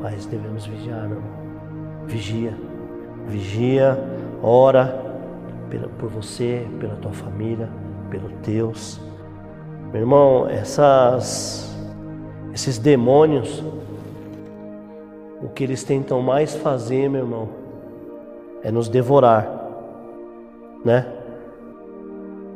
mas 0.00 0.26
devemos 0.26 0.64
vigiar, 0.64 1.08
meu 1.08 1.18
irmão. 1.18 1.32
Vigia, 2.06 2.54
vigia, 3.26 3.98
ora 4.42 5.00
por 5.98 6.08
você, 6.08 6.66
pela 6.80 6.96
tua 6.96 7.12
família, 7.12 7.68
pelos 8.10 8.32
teus. 8.42 9.00
Meu 9.92 10.00
irmão, 10.02 10.48
essas 10.48 11.76
esses 12.54 12.78
demônios, 12.78 13.64
o 15.42 15.48
que 15.48 15.64
eles 15.64 15.82
tentam 15.82 16.20
mais 16.20 16.54
fazer, 16.54 17.08
meu 17.08 17.22
irmão, 17.22 17.48
é 18.62 18.70
nos 18.70 18.88
devorar, 18.88 19.61
né? 20.84 21.06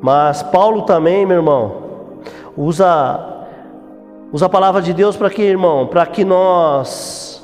Mas 0.00 0.42
Paulo 0.42 0.82
também, 0.82 1.24
meu 1.24 1.38
irmão, 1.38 1.72
usa 2.56 3.34
usa 4.32 4.46
a 4.46 4.48
palavra 4.48 4.82
de 4.82 4.92
Deus 4.92 5.16
para 5.16 5.30
que, 5.30 5.42
irmão, 5.42 5.86
para 5.86 6.04
que 6.04 6.24
nós 6.24 7.42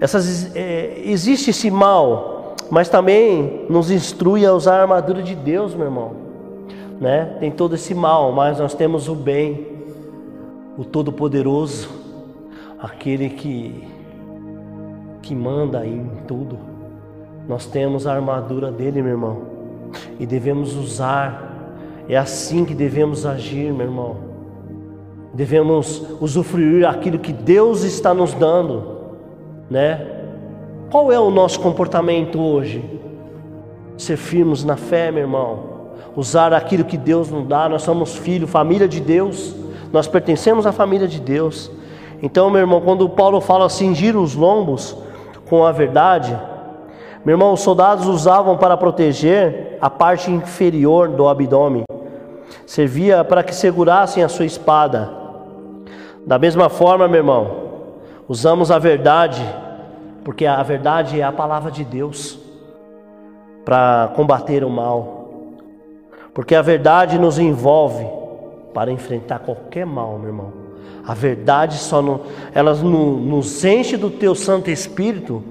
essas 0.00 0.54
é, 0.56 1.00
existe 1.04 1.50
esse 1.50 1.70
mal, 1.70 2.56
mas 2.70 2.88
também 2.88 3.66
nos 3.68 3.90
instrui 3.90 4.44
a 4.44 4.52
usar 4.52 4.78
a 4.78 4.82
armadura 4.82 5.22
de 5.22 5.34
Deus, 5.34 5.74
meu 5.74 5.86
irmão. 5.86 6.12
Né? 7.00 7.36
Tem 7.40 7.50
todo 7.50 7.74
esse 7.74 7.94
mal, 7.94 8.32
mas 8.32 8.58
nós 8.58 8.74
temos 8.74 9.08
o 9.08 9.14
bem, 9.14 9.66
o 10.76 10.84
todo-poderoso, 10.84 11.88
aquele 12.78 13.30
que 13.30 13.88
que 15.22 15.34
manda 15.36 15.86
em 15.86 16.04
tudo. 16.26 16.71
Nós 17.48 17.66
temos 17.66 18.06
a 18.06 18.14
armadura 18.14 18.70
dele, 18.70 19.02
meu 19.02 19.12
irmão, 19.12 19.42
e 20.18 20.26
devemos 20.26 20.76
usar. 20.76 21.50
É 22.08 22.16
assim 22.16 22.64
que 22.64 22.74
devemos 22.74 23.26
agir, 23.26 23.72
meu 23.72 23.86
irmão. 23.86 24.16
Devemos 25.34 26.04
usufruir 26.20 26.86
aquilo 26.86 27.18
que 27.18 27.32
Deus 27.32 27.84
está 27.84 28.12
nos 28.12 28.34
dando, 28.34 28.98
né? 29.70 30.06
Qual 30.90 31.10
é 31.10 31.18
o 31.18 31.30
nosso 31.30 31.58
comportamento 31.60 32.38
hoje? 32.38 32.84
Ser 33.96 34.16
firmes 34.16 34.62
na 34.62 34.76
fé, 34.76 35.10
meu 35.10 35.22
irmão. 35.22 35.72
Usar 36.14 36.52
aquilo 36.52 36.84
que 36.84 36.98
Deus 36.98 37.30
nos 37.30 37.46
dá. 37.46 37.66
Nós 37.68 37.82
somos 37.82 38.14
filho, 38.14 38.46
família 38.46 38.86
de 38.86 39.00
Deus. 39.00 39.56
Nós 39.90 40.06
pertencemos 40.06 40.66
à 40.66 40.72
família 40.72 41.08
de 41.08 41.18
Deus. 41.18 41.70
Então, 42.22 42.50
meu 42.50 42.60
irmão, 42.60 42.80
quando 42.82 43.08
Paulo 43.08 43.40
fala 43.40 43.68
cingir 43.70 44.16
os 44.16 44.34
lombos 44.34 44.96
com 45.48 45.64
a 45.64 45.72
verdade, 45.72 46.38
meu 47.24 47.34
irmão, 47.34 47.52
os 47.52 47.60
soldados 47.60 48.06
usavam 48.06 48.56
para 48.56 48.76
proteger 48.76 49.78
a 49.80 49.88
parte 49.88 50.30
inferior 50.30 51.08
do 51.08 51.28
abdômen. 51.28 51.84
Servia 52.66 53.22
para 53.22 53.44
que 53.44 53.54
segurassem 53.54 54.24
a 54.24 54.28
sua 54.28 54.44
espada. 54.44 55.10
Da 56.26 56.38
mesma 56.38 56.68
forma, 56.68 57.06
meu 57.06 57.18
irmão, 57.18 57.56
usamos 58.28 58.70
a 58.72 58.78
verdade, 58.78 59.42
porque 60.24 60.46
a 60.46 60.62
verdade 60.62 61.20
é 61.20 61.24
a 61.24 61.30
palavra 61.30 61.70
de 61.70 61.84
Deus, 61.84 62.38
para 63.64 64.12
combater 64.16 64.64
o 64.64 64.70
mal. 64.70 65.28
Porque 66.34 66.56
a 66.56 66.62
verdade 66.62 67.18
nos 67.18 67.38
envolve 67.38 68.06
para 68.74 68.90
enfrentar 68.90 69.40
qualquer 69.40 69.86
mal, 69.86 70.18
meu 70.18 70.28
irmão. 70.28 70.52
A 71.06 71.14
verdade 71.14 71.76
só 71.76 72.02
não, 72.02 72.20
ela 72.52 72.74
nos 72.74 73.64
enche 73.64 73.96
do 73.96 74.10
teu 74.10 74.34
Santo 74.34 74.70
Espírito 74.70 75.42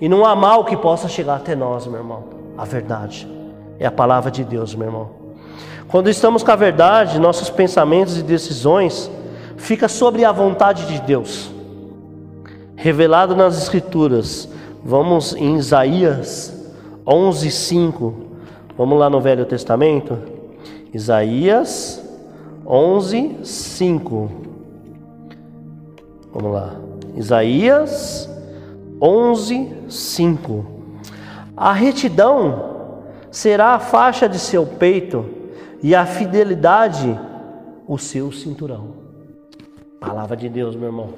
e 0.00 0.08
não 0.08 0.24
há 0.24 0.34
mal 0.34 0.64
que 0.64 0.76
possa 0.76 1.08
chegar 1.08 1.36
até 1.36 1.54
nós, 1.54 1.86
meu 1.86 1.98
irmão. 1.98 2.24
A 2.56 2.64
verdade 2.64 3.28
é 3.78 3.86
a 3.86 3.90
palavra 3.90 4.30
de 4.30 4.44
Deus, 4.44 4.74
meu 4.74 4.88
irmão. 4.88 5.10
Quando 5.88 6.10
estamos 6.10 6.42
com 6.42 6.50
a 6.50 6.56
verdade, 6.56 7.18
nossos 7.18 7.48
pensamentos 7.48 8.18
e 8.18 8.22
decisões 8.22 9.10
fica 9.56 9.88
sobre 9.88 10.24
a 10.24 10.32
vontade 10.32 10.86
de 10.86 11.00
Deus, 11.00 11.50
revelado 12.74 13.36
nas 13.36 13.56
Escrituras. 13.56 14.48
Vamos 14.84 15.34
em 15.34 15.56
Isaías 15.56 16.52
11:5. 17.06 18.14
Vamos 18.76 18.98
lá 18.98 19.08
no 19.08 19.20
Velho 19.20 19.44
Testamento. 19.44 20.18
Isaías 20.92 22.02
11:5. 22.64 24.30
Vamos 26.32 26.52
lá. 26.52 26.74
Isaías 27.16 28.28
11, 29.00 29.84
5. 29.88 30.66
A 31.56 31.72
retidão 31.72 32.76
será 33.30 33.74
a 33.74 33.78
faixa 33.78 34.28
de 34.28 34.38
seu 34.38 34.66
peito 34.66 35.26
e 35.82 35.94
a 35.94 36.06
fidelidade 36.06 37.18
o 37.86 37.98
seu 37.98 38.32
cinturão. 38.32 38.94
Palavra 40.00 40.36
de 40.36 40.48
Deus, 40.48 40.74
meu 40.74 40.86
irmão. 40.86 41.10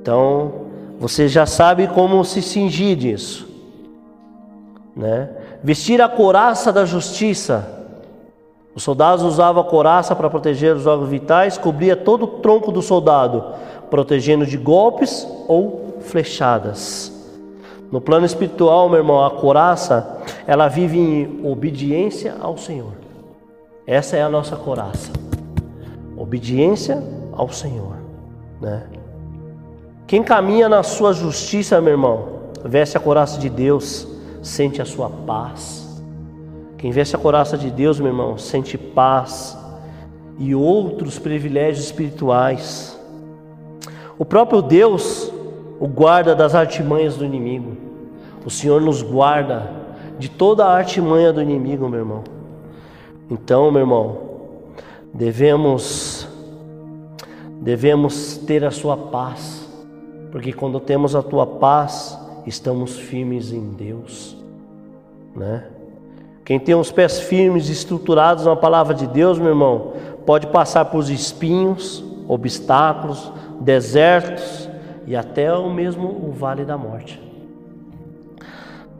Então, 0.00 0.66
você 0.98 1.28
já 1.28 1.46
sabe 1.46 1.86
como 1.88 2.24
se 2.24 2.42
cingir 2.42 2.96
disso, 2.96 3.48
né? 4.96 5.30
Vestir 5.62 6.00
a 6.00 6.08
couraça 6.08 6.72
da 6.72 6.84
justiça. 6.84 7.76
Os 8.74 8.82
soldados 8.82 9.24
usavam 9.24 9.62
a 9.62 9.64
couraça 9.64 10.14
para 10.14 10.30
proteger 10.30 10.74
os 10.74 10.86
órgãos 10.86 11.10
vitais, 11.10 11.58
cobria 11.58 11.96
todo 11.96 12.24
o 12.24 12.26
tronco 12.38 12.70
do 12.70 12.80
soldado, 12.80 13.44
protegendo 13.90 14.46
de 14.46 14.56
golpes 14.56 15.26
ou 15.48 15.87
flechadas. 16.08 17.12
No 17.90 18.00
plano 18.00 18.26
espiritual, 18.26 18.88
meu 18.88 18.98
irmão, 18.98 19.24
a 19.24 19.30
coraça, 19.30 20.22
ela 20.46 20.68
vive 20.68 20.98
em 20.98 21.46
obediência 21.46 22.36
ao 22.40 22.58
Senhor. 22.58 22.92
Essa 23.86 24.16
é 24.16 24.22
a 24.22 24.28
nossa 24.28 24.56
coraça. 24.56 25.10
Obediência 26.16 27.02
ao 27.32 27.48
Senhor, 27.50 27.96
né? 28.60 28.82
Quem 30.06 30.22
caminha 30.22 30.68
na 30.68 30.82
sua 30.82 31.12
justiça, 31.12 31.80
meu 31.80 31.92
irmão, 31.92 32.28
veste 32.64 32.96
a 32.96 33.00
coraça 33.00 33.38
de 33.38 33.48
Deus, 33.48 34.06
sente 34.42 34.82
a 34.82 34.84
sua 34.84 35.08
paz. 35.08 36.02
Quem 36.76 36.90
veste 36.90 37.16
a 37.16 37.18
coraça 37.18 37.56
de 37.56 37.70
Deus, 37.70 37.98
meu 37.98 38.08
irmão, 38.08 38.38
sente 38.38 38.76
paz 38.76 39.56
e 40.38 40.54
outros 40.54 41.18
privilégios 41.18 41.86
espirituais. 41.86 42.98
O 44.18 44.24
próprio 44.24 44.62
Deus, 44.62 45.32
o 45.80 45.86
guarda 45.86 46.34
das 46.34 46.54
artimanhas 46.54 47.16
do 47.16 47.24
inimigo. 47.24 47.76
O 48.44 48.50
Senhor 48.50 48.80
nos 48.80 49.02
guarda 49.02 49.70
de 50.18 50.28
toda 50.28 50.64
a 50.64 50.72
artimanha 50.72 51.32
do 51.32 51.40
inimigo, 51.40 51.88
meu 51.88 52.00
irmão. 52.00 52.24
Então, 53.30 53.70
meu 53.70 53.82
irmão, 53.82 54.18
devemos 55.12 56.26
devemos 57.60 58.36
ter 58.38 58.64
a 58.64 58.70
sua 58.70 58.96
paz, 58.96 59.68
porque 60.30 60.52
quando 60.52 60.78
temos 60.78 61.14
a 61.14 61.22
tua 61.22 61.46
paz, 61.46 62.18
estamos 62.46 62.96
firmes 62.96 63.52
em 63.52 63.70
Deus, 63.72 64.36
né? 65.34 65.64
Quem 66.44 66.58
tem 66.58 66.74
os 66.74 66.90
pés 66.90 67.20
firmes, 67.20 67.68
estruturados 67.68 68.46
na 68.46 68.56
palavra 68.56 68.94
de 68.94 69.06
Deus, 69.06 69.38
meu 69.38 69.48
irmão, 69.48 69.92
pode 70.24 70.46
passar 70.46 70.86
por 70.86 71.02
espinhos, 71.10 72.02
obstáculos, 72.26 73.30
desertos, 73.60 74.67
e 75.08 75.16
até 75.16 75.50
o 75.52 75.70
mesmo 75.70 76.06
o 76.06 76.32
vale 76.32 76.66
da 76.66 76.76
morte. 76.76 77.18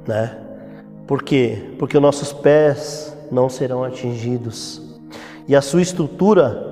Né? 0.07 0.39
Por 1.07 1.23
quê? 1.23 1.75
Porque 1.79 1.99
os 1.99 2.03
nossos 2.03 2.33
pés 2.33 3.15
não 3.31 3.51
serão 3.51 3.85
atingidos 3.85 4.83
e 5.47 5.55
a 5.55 5.61
sua 5.61 5.83
estrutura 5.83 6.67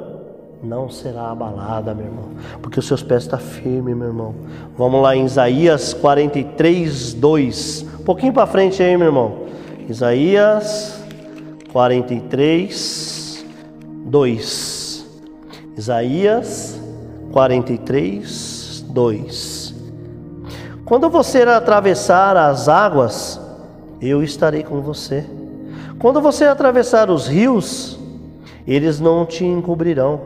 não 0.63 0.89
será 0.89 1.31
abalada, 1.31 1.95
meu 1.95 2.07
irmão, 2.07 2.31
porque 2.63 2.79
os 2.79 2.87
seus 2.87 3.03
pés 3.03 3.25
estão 3.25 3.39
firmes, 3.39 3.95
meu 3.95 4.09
irmão. 4.09 4.35
Vamos 4.77 5.03
lá 5.03 5.15
em 5.15 5.27
Isaías 5.27 5.93
43, 5.93 7.13
2. 7.13 7.87
Um 8.01 8.05
pouquinho 8.05 8.33
para 8.33 8.47
frente 8.47 8.83
aí, 8.83 8.97
meu 8.97 9.09
irmão. 9.09 9.47
Isaías 9.87 10.99
43, 11.73 13.45
2. 14.07 15.07
Isaías 15.77 16.81
43, 17.33 18.46
2. 18.97 19.75
Quando 20.87 21.11
você 21.11 21.43
atravessar 21.43 22.35
as 22.35 22.67
águas, 22.67 23.39
eu 24.01 24.23
estarei 24.23 24.63
com 24.63 24.81
você. 24.81 25.23
Quando 25.99 26.19
você 26.19 26.47
atravessar 26.47 27.11
os 27.11 27.27
rios, 27.27 27.99
eles 28.67 28.99
não 28.99 29.27
te 29.27 29.45
encobrirão. 29.45 30.19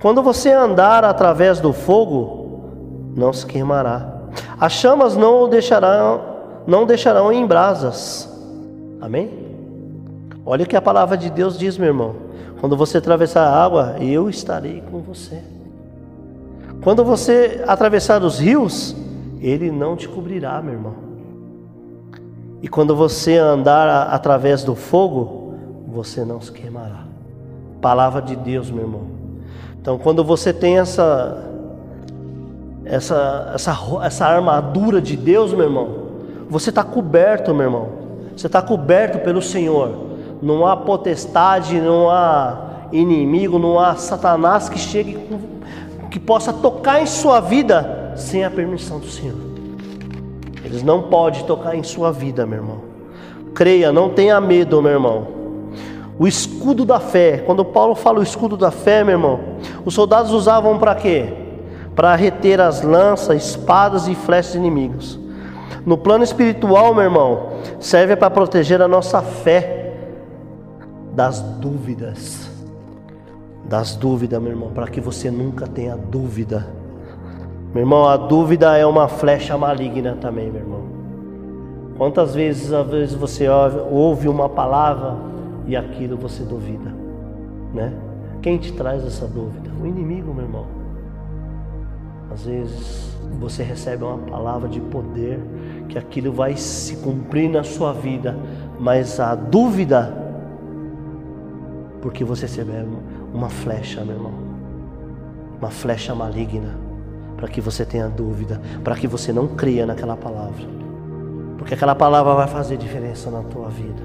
Quando 0.00 0.22
você 0.22 0.52
andar 0.52 1.04
através 1.04 1.58
do 1.58 1.72
fogo, 1.72 2.60
não 3.16 3.32
se 3.32 3.44
queimará. 3.44 4.12
As 4.60 4.74
chamas 4.74 5.16
não 5.16 5.42
o 5.42 5.48
deixarão, 5.48 6.20
não 6.68 6.86
deixarão 6.86 7.32
em 7.32 7.44
brasas. 7.44 8.28
Amém? 9.00 9.28
Olha 10.46 10.62
o 10.62 10.68
que 10.68 10.76
a 10.76 10.82
palavra 10.82 11.16
de 11.16 11.30
Deus 11.30 11.58
diz, 11.58 11.76
meu 11.76 11.88
irmão. 11.88 12.14
Quando 12.60 12.76
você 12.76 12.98
atravessar 12.98 13.42
a 13.42 13.64
água, 13.64 13.96
eu 13.98 14.30
estarei 14.30 14.84
com 14.88 15.00
você. 15.00 15.57
Quando 16.88 17.04
você 17.04 17.62
atravessar 17.66 18.22
os 18.22 18.38
rios, 18.38 18.96
ele 19.42 19.70
não 19.70 19.94
te 19.94 20.08
cobrirá, 20.08 20.62
meu 20.62 20.72
irmão. 20.72 20.94
E 22.62 22.66
quando 22.66 22.96
você 22.96 23.36
andar 23.36 24.08
através 24.10 24.64
do 24.64 24.74
fogo, 24.74 25.52
você 25.86 26.24
não 26.24 26.40
se 26.40 26.50
queimará. 26.50 27.04
Palavra 27.82 28.22
de 28.22 28.34
Deus, 28.34 28.70
meu 28.70 28.84
irmão. 28.84 29.02
Então, 29.78 29.98
quando 29.98 30.24
você 30.24 30.50
tem 30.50 30.78
essa 30.78 31.44
essa 32.86 33.50
essa, 33.54 33.76
essa 34.02 34.24
armadura 34.24 34.98
de 34.98 35.14
Deus, 35.14 35.52
meu 35.52 35.64
irmão, 35.64 35.88
você 36.48 36.70
está 36.70 36.82
coberto, 36.82 37.52
meu 37.52 37.66
irmão. 37.66 37.88
Você 38.34 38.46
está 38.46 38.62
coberto 38.62 39.18
pelo 39.18 39.42
Senhor. 39.42 39.94
Não 40.40 40.66
há 40.66 40.74
potestade, 40.74 41.82
não 41.82 42.08
há 42.08 42.86
inimigo, 42.90 43.58
não 43.58 43.78
há 43.78 43.94
Satanás 43.94 44.70
que 44.70 44.78
chegue 44.78 45.18
que 46.10 46.18
possa 46.18 46.52
tocar 46.52 47.02
em 47.02 47.06
sua 47.06 47.40
vida 47.40 48.12
sem 48.16 48.44
a 48.44 48.50
permissão 48.50 48.98
do 48.98 49.06
Senhor. 49.08 49.38
Eles 50.64 50.82
não 50.82 51.04
podem 51.04 51.44
tocar 51.44 51.74
em 51.74 51.82
sua 51.82 52.12
vida, 52.12 52.46
meu 52.46 52.58
irmão. 52.58 52.80
Creia, 53.54 53.92
não 53.92 54.10
tenha 54.10 54.40
medo, 54.40 54.82
meu 54.82 54.92
irmão. 54.92 55.28
O 56.18 56.26
escudo 56.26 56.84
da 56.84 57.00
fé. 57.00 57.38
Quando 57.38 57.64
Paulo 57.64 57.94
fala 57.94 58.18
o 58.18 58.22
escudo 58.22 58.56
da 58.56 58.70
fé, 58.70 59.04
meu 59.04 59.14
irmão, 59.14 59.40
os 59.84 59.94
soldados 59.94 60.32
usavam 60.32 60.78
para 60.78 60.94
quê? 60.94 61.32
Para 61.94 62.14
reter 62.14 62.60
as 62.60 62.82
lanças, 62.82 63.44
espadas 63.44 64.08
e 64.08 64.14
flechas 64.14 64.54
inimigos. 64.54 65.18
No 65.86 65.96
plano 65.96 66.24
espiritual, 66.24 66.92
meu 66.92 67.04
irmão, 67.04 67.50
serve 67.80 68.14
para 68.16 68.30
proteger 68.30 68.82
a 68.82 68.88
nossa 68.88 69.22
fé 69.22 69.94
das 71.14 71.40
dúvidas. 71.40 72.47
Das 73.68 73.94
dúvidas, 73.94 74.40
meu 74.40 74.52
irmão, 74.52 74.70
para 74.70 74.86
que 74.88 75.00
você 75.00 75.30
nunca 75.30 75.66
tenha 75.66 75.96
dúvida. 75.96 76.66
Meu 77.74 77.82
irmão, 77.82 78.08
a 78.08 78.16
dúvida 78.16 78.76
é 78.76 78.86
uma 78.86 79.08
flecha 79.08 79.58
maligna 79.58 80.16
também, 80.18 80.50
meu 80.50 80.62
irmão. 80.62 80.82
Quantas 81.98 82.34
vezes, 82.34 82.72
às 82.72 82.88
vezes 82.88 83.14
você 83.14 83.46
ouve 83.90 84.28
uma 84.28 84.48
palavra 84.48 85.16
e 85.66 85.76
aquilo 85.76 86.16
você 86.16 86.44
duvida, 86.44 86.94
né? 87.74 87.92
Quem 88.40 88.56
te 88.56 88.72
traz 88.72 89.04
essa 89.04 89.26
dúvida? 89.26 89.68
O 89.82 89.86
inimigo, 89.86 90.32
meu 90.32 90.44
irmão. 90.44 90.66
Às 92.32 92.46
vezes 92.46 93.18
você 93.38 93.62
recebe 93.62 94.04
uma 94.04 94.18
palavra 94.18 94.68
de 94.68 94.80
poder 94.80 95.40
que 95.88 95.98
aquilo 95.98 96.32
vai 96.32 96.56
se 96.56 96.96
cumprir 96.96 97.50
na 97.50 97.64
sua 97.64 97.92
vida, 97.92 98.36
mas 98.78 99.18
a 99.18 99.34
dúvida, 99.34 100.14
porque 102.00 102.24
você 102.24 102.42
recebeu 102.42 102.86
uma 103.38 103.48
flecha, 103.48 104.04
meu 104.04 104.16
irmão, 104.16 104.32
uma 105.60 105.70
flecha 105.70 106.12
maligna, 106.12 106.76
para 107.36 107.46
que 107.46 107.60
você 107.60 107.84
tenha 107.84 108.08
dúvida, 108.08 108.60
para 108.82 108.96
que 108.96 109.06
você 109.06 109.32
não 109.32 109.46
creia 109.46 109.86
naquela 109.86 110.16
palavra, 110.16 110.66
porque 111.56 111.74
aquela 111.74 111.94
palavra 111.94 112.34
vai 112.34 112.48
fazer 112.48 112.76
diferença 112.76 113.30
na 113.30 113.42
tua 113.42 113.68
vida. 113.68 114.02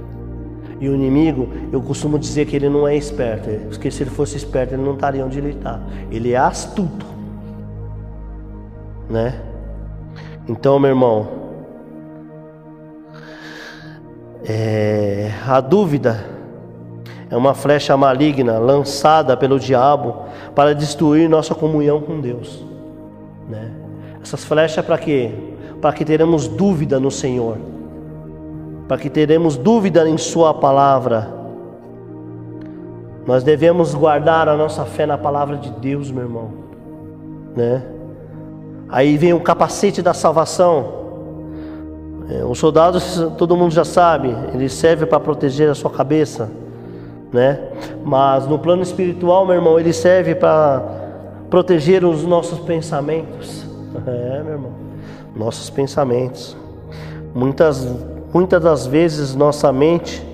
E 0.79 0.87
o 0.87 0.93
inimigo, 0.93 1.49
eu 1.71 1.81
costumo 1.81 2.19
dizer 2.19 2.45
que 2.45 2.55
ele 2.55 2.69
não 2.69 2.87
é 2.87 2.95
esperto, 2.95 3.49
porque 3.69 3.89
se 3.89 4.03
ele 4.03 4.11
fosse 4.11 4.37
esperto, 4.37 4.75
ele 4.75 4.83
não 4.83 4.93
estaria 4.93 5.25
onde 5.25 5.39
ele 5.39 5.51
está. 5.51 5.79
Ele 6.11 6.33
é 6.33 6.37
astuto, 6.37 7.05
né? 9.09 9.41
Então, 10.47 10.77
meu 10.77 10.89
irmão, 10.89 11.27
é, 14.45 15.31
a 15.47 15.61
dúvida 15.61 16.32
é 17.33 17.35
uma 17.35 17.55
flecha 17.55 17.97
maligna 17.97 18.59
lançada 18.59 19.35
pelo 19.35 19.59
diabo 19.59 20.17
para 20.53 20.75
destruir 20.75 21.27
nossa 21.27 21.55
comunhão 21.55 21.99
com 21.99 22.21
Deus. 22.21 22.63
Né? 23.49 23.71
Essas 24.21 24.45
flechas 24.45 24.85
para 24.85 24.99
quê? 24.99 25.31
Para 25.81 25.93
que 25.93 26.05
teremos 26.05 26.47
dúvida 26.47 26.99
no 26.99 27.09
Senhor, 27.09 27.57
para 28.87 28.97
que 28.97 29.09
teremos 29.09 29.57
dúvida 29.57 30.07
em 30.07 30.15
Sua 30.15 30.53
palavra. 30.53 31.33
Nós 33.25 33.43
devemos 33.43 33.95
guardar 33.95 34.47
a 34.47 34.55
nossa 34.55 34.85
fé 34.85 35.07
na 35.07 35.17
palavra 35.17 35.57
de 35.57 35.71
Deus, 35.71 36.11
meu 36.11 36.25
irmão. 36.25 36.51
Né? 37.55 37.81
Aí 38.87 39.17
vem 39.17 39.33
o 39.33 39.39
capacete 39.39 40.03
da 40.03 40.13
salvação. 40.13 41.01
É, 42.29 42.45
os 42.45 42.59
soldados, 42.59 43.19
todo 43.39 43.57
mundo 43.57 43.73
já 43.73 43.83
sabe, 43.83 44.35
ele 44.53 44.69
serve 44.69 45.07
para 45.07 45.19
proteger 45.19 45.67
a 45.67 45.73
sua 45.73 45.89
cabeça, 45.89 46.61
né? 47.33 47.59
Mas 48.05 48.45
no 48.47 48.59
plano 48.59 48.83
espiritual, 48.83 49.45
meu 49.45 49.55
irmão, 49.55 49.79
ele 49.79 49.91
serve 49.91 50.35
para 50.35 50.83
proteger 51.49 52.05
os 52.05 52.23
nossos 52.23 52.59
pensamentos. 52.59 53.63
É, 54.07 54.41
meu 54.41 54.53
irmão, 54.53 54.71
nossos 55.35 55.69
pensamentos. 55.69 56.57
Muitas, 57.35 57.87
muitas 58.33 58.63
das 58.63 58.87
vezes 58.87 59.35
nossa 59.35 59.71
mente 59.71 60.25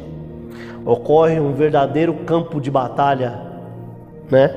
ocorre 0.85 1.41
um 1.41 1.51
verdadeiro 1.51 2.13
campo 2.25 2.62
de 2.62 2.71
batalha, 2.71 3.38
né? 4.31 4.55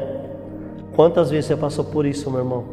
Quantas 0.94 1.30
vezes 1.30 1.46
você 1.46 1.56
passou 1.56 1.84
por 1.84 2.06
isso, 2.06 2.30
meu 2.30 2.40
irmão? 2.40 2.64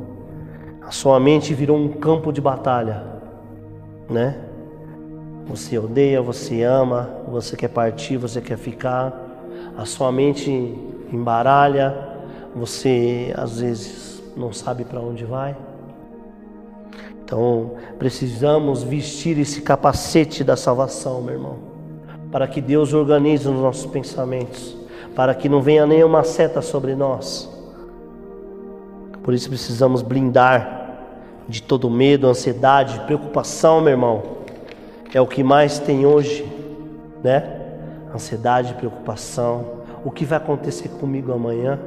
A 0.84 0.91
sua 0.91 1.19
mente 1.19 1.51
virou 1.53 1.77
um 1.77 1.88
campo 1.88 2.32
de 2.32 2.39
batalha, 2.39 3.01
né? 4.08 4.38
Você 5.47 5.79
odeia, 5.79 6.21
você 6.21 6.62
ama, 6.62 7.10
você 7.27 7.55
quer 7.55 7.69
partir, 7.69 8.17
você 8.17 8.39
quer 8.39 8.58
ficar. 8.58 9.29
A 9.78 9.86
sua 9.86 10.12
mente 10.12 10.50
embaralha, 11.12 11.96
você 12.56 13.34
às 13.36 13.60
vezes 13.60 14.22
não 14.36 14.52
sabe 14.52 14.84
para 14.84 15.00
onde 15.00 15.26
vai. 15.26 15.56
Então, 17.24 17.74
precisamos 17.98 18.84
vestir 18.84 19.38
esse 19.38 19.62
capacete 19.62 20.44
da 20.44 20.56
salvação, 20.56 21.22
meu 21.22 21.36
irmão, 21.36 21.58
para 22.32 22.48
que 22.48 22.60
Deus 22.60 22.94
organize 22.94 23.48
os 23.48 23.60
nossos 23.60 23.86
pensamentos, 23.86 24.76
para 25.16 25.36
que 25.36 25.48
não 25.48 25.62
venha 25.62 25.86
nenhuma 25.86 26.24
seta 26.24 26.62
sobre 26.62 26.96
nós. 26.96 27.50
Por 29.22 29.34
isso 29.34 29.50
precisamos 29.50 30.02
blindar 30.02 30.78
de 31.48 31.62
todo 31.62 31.90
medo, 31.90 32.28
ansiedade, 32.28 33.00
preocupação, 33.02 33.82
meu 33.82 33.92
irmão 33.92 34.40
é 35.14 35.22
o 35.22 35.28
que 35.28 35.44
mais 35.44 35.80
tem 35.80 36.06
hoje, 36.06 36.46
né? 37.24 37.59
Ansiedade, 38.13 38.74
preocupação. 38.74 39.80
O 40.04 40.12
que 40.12 40.26
vai 40.26 40.38
acontecer 40.38 40.89
comigo 40.89 41.32
amanhã? 41.32 41.80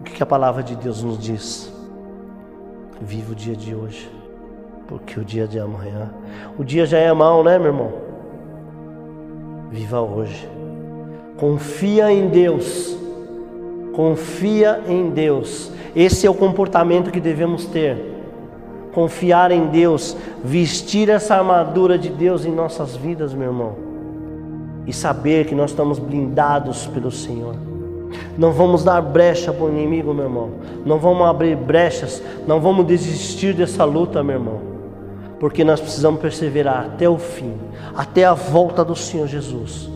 O 0.00 0.04
que 0.04 0.22
a 0.22 0.26
palavra 0.26 0.62
de 0.62 0.76
Deus 0.76 1.02
nos 1.02 1.18
diz? 1.18 1.72
Viva 3.00 3.32
o 3.32 3.34
dia 3.34 3.56
de 3.56 3.74
hoje, 3.74 4.10
porque 4.86 5.18
o 5.18 5.24
dia 5.24 5.46
de 5.46 5.58
amanhã, 5.58 6.10
o 6.58 6.62
dia 6.62 6.86
já 6.86 6.98
é 6.98 7.12
mal, 7.12 7.42
né, 7.42 7.58
meu 7.58 7.68
irmão? 7.68 7.92
Viva 9.70 10.00
hoje. 10.00 10.48
Confia 11.36 12.12
em 12.12 12.28
Deus. 12.28 12.96
Confia 13.94 14.82
em 14.86 15.10
Deus. 15.10 15.72
Esse 15.96 16.26
é 16.26 16.30
o 16.30 16.34
comportamento 16.34 17.10
que 17.10 17.20
devemos 17.20 17.66
ter 17.66 18.14
confiar 18.94 19.50
em 19.50 19.66
Deus, 19.66 20.16
vestir 20.42 21.08
essa 21.08 21.34
armadura 21.34 21.98
de 21.98 22.08
Deus 22.08 22.46
em 22.46 22.52
nossas 22.52 22.94
vidas, 22.94 23.34
meu 23.34 23.48
irmão, 23.48 23.74
e 24.86 24.92
saber 24.92 25.46
que 25.46 25.54
nós 25.54 25.70
estamos 25.70 25.98
blindados 25.98 26.86
pelo 26.86 27.10
Senhor. 27.10 27.54
Não 28.36 28.52
vamos 28.52 28.84
dar 28.84 29.00
brecha 29.00 29.52
para 29.52 29.64
o 29.64 29.68
inimigo, 29.68 30.12
meu 30.12 30.24
irmão. 30.24 30.50
Não 30.84 30.98
vamos 30.98 31.26
abrir 31.26 31.56
brechas, 31.56 32.22
não 32.46 32.60
vamos 32.60 32.86
desistir 32.86 33.54
dessa 33.54 33.84
luta, 33.84 34.22
meu 34.22 34.36
irmão. 34.36 34.60
Porque 35.38 35.64
nós 35.64 35.80
precisamos 35.80 36.20
perseverar 36.20 36.86
até 36.86 37.08
o 37.08 37.18
fim, 37.18 37.54
até 37.94 38.24
a 38.24 38.34
volta 38.34 38.84
do 38.84 38.94
Senhor 38.94 39.26
Jesus. 39.26 39.88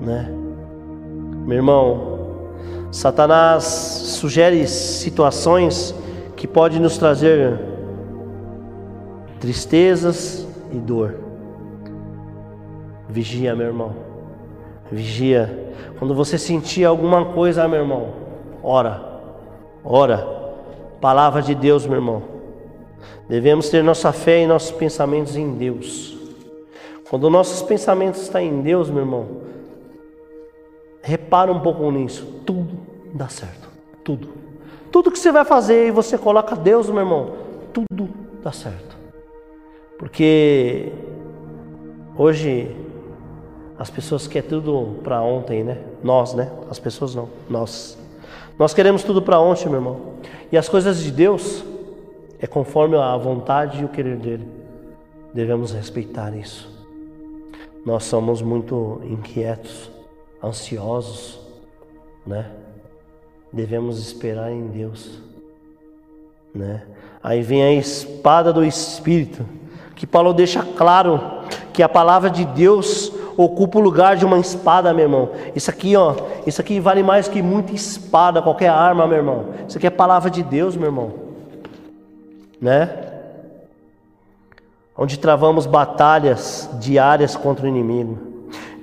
Né? 0.00 0.30
Meu 1.46 1.56
irmão, 1.56 2.18
Satanás 2.90 3.64
sugere 3.64 4.66
situações 4.66 5.94
que 6.36 6.46
podem 6.46 6.80
nos 6.80 6.96
trazer 6.96 7.58
tristezas 9.40 10.46
e 10.72 10.78
dor. 10.78 11.27
Vigia, 13.08 13.54
meu 13.54 13.66
irmão. 13.66 13.94
Vigia. 14.90 15.72
Quando 15.98 16.14
você 16.14 16.38
sentir 16.38 16.84
alguma 16.84 17.24
coisa, 17.26 17.66
meu 17.66 17.80
irmão, 17.80 18.12
ora. 18.62 19.02
Ora. 19.84 20.26
Palavra 21.00 21.40
de 21.40 21.54
Deus, 21.54 21.86
meu 21.86 21.96
irmão. 21.96 22.22
Devemos 23.28 23.68
ter 23.68 23.82
nossa 23.82 24.12
fé 24.12 24.42
e 24.42 24.46
nossos 24.46 24.72
pensamentos 24.72 25.36
em 25.36 25.54
Deus. 25.54 26.16
Quando 27.08 27.30
nossos 27.30 27.62
pensamentos 27.62 28.22
estão 28.22 28.40
em 28.40 28.60
Deus, 28.60 28.90
meu 28.90 29.00
irmão, 29.00 29.26
repara 31.02 31.50
um 31.50 31.60
pouco 31.60 31.90
nisso. 31.90 32.26
Tudo 32.44 32.78
dá 33.14 33.28
certo. 33.28 33.68
Tudo. 34.04 34.28
Tudo 34.90 35.10
que 35.10 35.18
você 35.18 35.30
vai 35.30 35.44
fazer 35.44 35.88
e 35.88 35.90
você 35.90 36.18
coloca 36.18 36.56
Deus, 36.56 36.88
meu 36.88 37.00
irmão, 37.00 37.32
tudo 37.72 38.08
dá 38.42 38.52
certo. 38.52 38.96
Porque 39.98 40.92
hoje 42.16 42.74
as 43.78 43.90
pessoas 43.90 44.26
querem 44.26 44.48
tudo 44.48 45.00
para 45.02 45.20
ontem, 45.22 45.62
né? 45.62 45.78
Nós, 46.02 46.34
né? 46.34 46.50
As 46.68 46.78
pessoas 46.78 47.14
não, 47.14 47.28
nós. 47.48 47.96
Nós 48.58 48.74
queremos 48.74 49.04
tudo 49.04 49.22
para 49.22 49.38
ontem, 49.38 49.66
meu 49.66 49.76
irmão. 49.76 50.00
E 50.50 50.58
as 50.58 50.68
coisas 50.68 51.02
de 51.02 51.12
Deus 51.12 51.64
é 52.40 52.46
conforme 52.46 52.96
a 52.96 53.16
vontade 53.16 53.80
e 53.80 53.84
o 53.84 53.88
querer 53.88 54.16
dele. 54.16 54.48
Devemos 55.32 55.72
respeitar 55.72 56.34
isso. 56.36 56.68
Nós 57.86 58.04
somos 58.04 58.42
muito 58.42 59.00
inquietos, 59.04 59.90
ansiosos, 60.42 61.38
né? 62.26 62.50
Devemos 63.52 63.98
esperar 63.98 64.50
em 64.50 64.66
Deus, 64.66 65.22
né? 66.52 66.82
Aí 67.22 67.42
vem 67.42 67.62
a 67.62 67.72
espada 67.72 68.52
do 68.52 68.64
Espírito 68.64 69.44
que 69.94 70.06
Paulo 70.06 70.32
deixa 70.32 70.62
claro 70.62 71.20
que 71.72 71.82
a 71.82 71.88
palavra 71.88 72.30
de 72.30 72.44
Deus 72.44 73.12
ocupa 73.38 73.78
o 73.78 73.80
lugar 73.80 74.16
de 74.16 74.24
uma 74.24 74.40
espada, 74.40 74.92
meu 74.92 75.04
irmão. 75.04 75.30
Isso 75.54 75.70
aqui, 75.70 75.94
ó, 75.94 76.12
isso 76.44 76.60
aqui 76.60 76.80
vale 76.80 77.04
mais 77.04 77.28
que 77.28 77.40
muita 77.40 77.72
espada, 77.72 78.42
qualquer 78.42 78.68
arma, 78.68 79.06
meu 79.06 79.16
irmão. 79.16 79.44
Isso 79.66 79.78
aqui 79.78 79.86
é 79.86 79.90
palavra 79.90 80.28
de 80.28 80.42
Deus, 80.42 80.74
meu 80.74 80.86
irmão. 80.86 81.12
Né? 82.60 82.90
Onde 84.96 85.16
travamos 85.20 85.66
batalhas 85.66 86.68
diárias 86.80 87.36
contra 87.36 87.64
o 87.64 87.68
inimigo. 87.68 88.18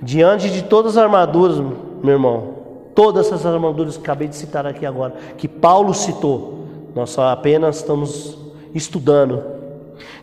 Diante 0.02 0.50
de 0.50 0.62
todas 0.62 0.96
as 0.96 1.04
armaduras, 1.04 1.60
meu 1.60 2.14
irmão, 2.14 2.56
todas 2.96 3.28
essas 3.28 3.46
armaduras 3.46 3.98
que 3.98 4.04
acabei 4.04 4.30
de 4.30 4.38
citar 4.38 4.66
aqui 4.66 4.86
agora, 4.86 5.16
que 5.38 5.50
Paulo 5.50 5.94
citou, 5.94 6.66
nós 6.96 7.10
só 7.10 7.28
apenas 7.28 7.76
estamos 7.78 8.38
estudando. 8.74 9.44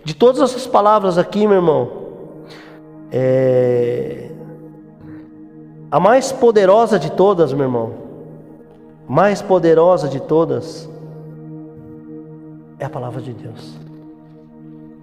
De 0.02 0.14
todas 0.14 0.40
essas 0.40 0.66
palavras 0.66 1.18
aqui, 1.18 1.46
meu 1.46 1.56
irmão, 1.56 2.01
é... 3.12 4.30
a 5.90 6.00
mais 6.00 6.32
poderosa 6.32 6.98
de 6.98 7.12
todas, 7.12 7.52
meu 7.52 7.66
irmão, 7.66 7.92
mais 9.06 9.42
poderosa 9.42 10.08
de 10.08 10.20
todas, 10.20 10.88
é 12.78 12.86
a 12.86 12.90
palavra 12.90 13.20
de 13.20 13.34
Deus. 13.34 13.78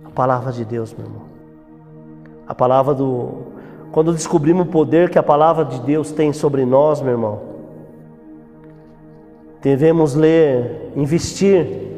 A 0.04 0.10
palavra 0.10 0.52
de 0.52 0.65
Deus, 0.65 0.93
meu 0.93 1.06
irmão. 1.06 1.22
A 2.48 2.56
palavra 2.56 2.95
do. 2.95 3.43
Quando 3.91 4.12
descobrimos 4.12 4.67
o 4.67 4.69
poder 4.69 5.10
que 5.10 5.19
a 5.19 5.24
palavra 5.24 5.63
de 5.63 5.80
Deus 5.82 6.12
tem 6.12 6.34
sobre 6.34 6.65
nós, 6.65 7.02
meu 7.02 7.12
irmão, 7.12 7.39
devemos 9.62 10.15
ler, 10.15 10.91
investir 10.95 11.89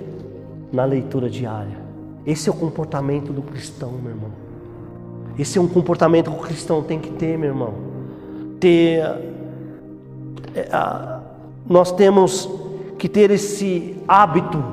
na 0.72 0.86
leitura 0.86 1.30
diária. 1.30 1.80
Esse 2.26 2.50
é 2.50 2.52
o 2.52 2.56
comportamento 2.56 3.32
do 3.34 3.42
cristão, 3.42 3.92
meu 3.92 4.12
irmão. 4.12 4.51
Esse 5.42 5.58
é 5.58 5.62
um 5.62 5.68
comportamento 5.68 6.30
que 6.30 6.38
o 6.38 6.40
cristão 6.40 6.84
tem 6.84 7.00
que 7.00 7.10
ter, 7.10 7.36
meu 7.36 7.50
irmão. 7.50 7.74
Ter. 8.60 9.02
É, 10.54 10.70
nós 11.68 11.92
temos 11.92 12.48
que 13.00 13.10
ter 13.10 13.32
esse 13.32 13.98
hábito 14.08 14.64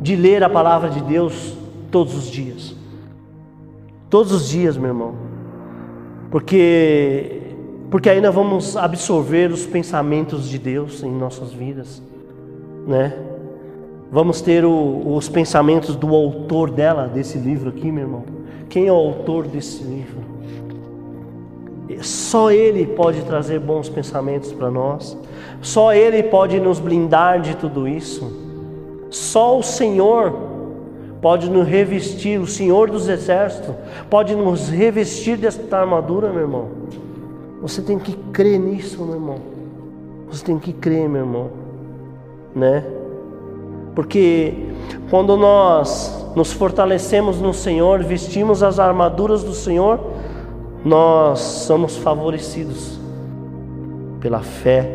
de 0.00 0.14
ler 0.14 0.44
a 0.44 0.48
palavra 0.48 0.88
de 0.88 1.00
Deus 1.00 1.56
todos 1.90 2.14
os 2.14 2.26
dias. 2.26 2.76
Todos 4.08 4.30
os 4.30 4.48
dias, 4.48 4.76
meu 4.76 4.90
irmão. 4.90 5.14
Porque 6.30 7.40
porque 7.90 8.08
aí 8.08 8.20
nós 8.20 8.32
vamos 8.32 8.76
absorver 8.76 9.50
os 9.50 9.66
pensamentos 9.66 10.48
de 10.48 10.60
Deus 10.60 11.02
em 11.02 11.10
nossas 11.10 11.52
vidas, 11.52 12.00
né? 12.86 13.18
Vamos 14.12 14.40
ter 14.40 14.64
o, 14.64 15.16
os 15.16 15.28
pensamentos 15.28 15.96
do 15.96 16.14
autor 16.14 16.70
dela, 16.70 17.08
desse 17.08 17.36
livro 17.36 17.70
aqui, 17.70 17.90
meu 17.90 18.04
irmão. 18.04 18.33
Quem 18.68 18.86
é 18.86 18.92
o 18.92 18.96
autor 18.96 19.46
desse 19.46 19.82
livro? 19.82 20.22
Só 22.02 22.50
ele 22.50 22.86
pode 22.86 23.22
trazer 23.22 23.60
bons 23.60 23.88
pensamentos 23.88 24.52
para 24.52 24.70
nós. 24.70 25.16
Só 25.60 25.92
ele 25.92 26.22
pode 26.22 26.58
nos 26.60 26.78
blindar 26.78 27.40
de 27.40 27.56
tudo 27.56 27.86
isso. 27.86 28.30
Só 29.10 29.58
o 29.58 29.62
Senhor 29.62 30.34
pode 31.20 31.48
nos 31.48 31.66
revestir, 31.66 32.38
o 32.38 32.46
Senhor 32.46 32.90
dos 32.90 33.08
exércitos 33.08 33.74
pode 34.10 34.34
nos 34.34 34.68
revestir 34.68 35.36
desta 35.36 35.78
armadura, 35.78 36.30
meu 36.30 36.42
irmão. 36.42 36.68
Você 37.62 37.80
tem 37.80 37.98
que 37.98 38.12
crer 38.32 38.58
nisso, 38.58 39.02
meu 39.02 39.14
irmão. 39.14 39.38
Você 40.30 40.44
tem 40.44 40.58
que 40.58 40.72
crer, 40.72 41.08
meu 41.08 41.22
irmão, 41.22 41.50
né? 42.54 42.84
Porque 43.94 44.54
quando 45.10 45.36
nós 45.36 46.26
nos 46.34 46.52
fortalecemos 46.52 47.40
no 47.40 47.54
Senhor, 47.54 48.02
vestimos 48.02 48.62
as 48.62 48.78
armaduras 48.78 49.42
do 49.42 49.54
Senhor, 49.54 50.00
nós 50.84 51.38
somos 51.38 51.96
favorecidos 51.96 52.98
pela 54.20 54.40
fé, 54.40 54.94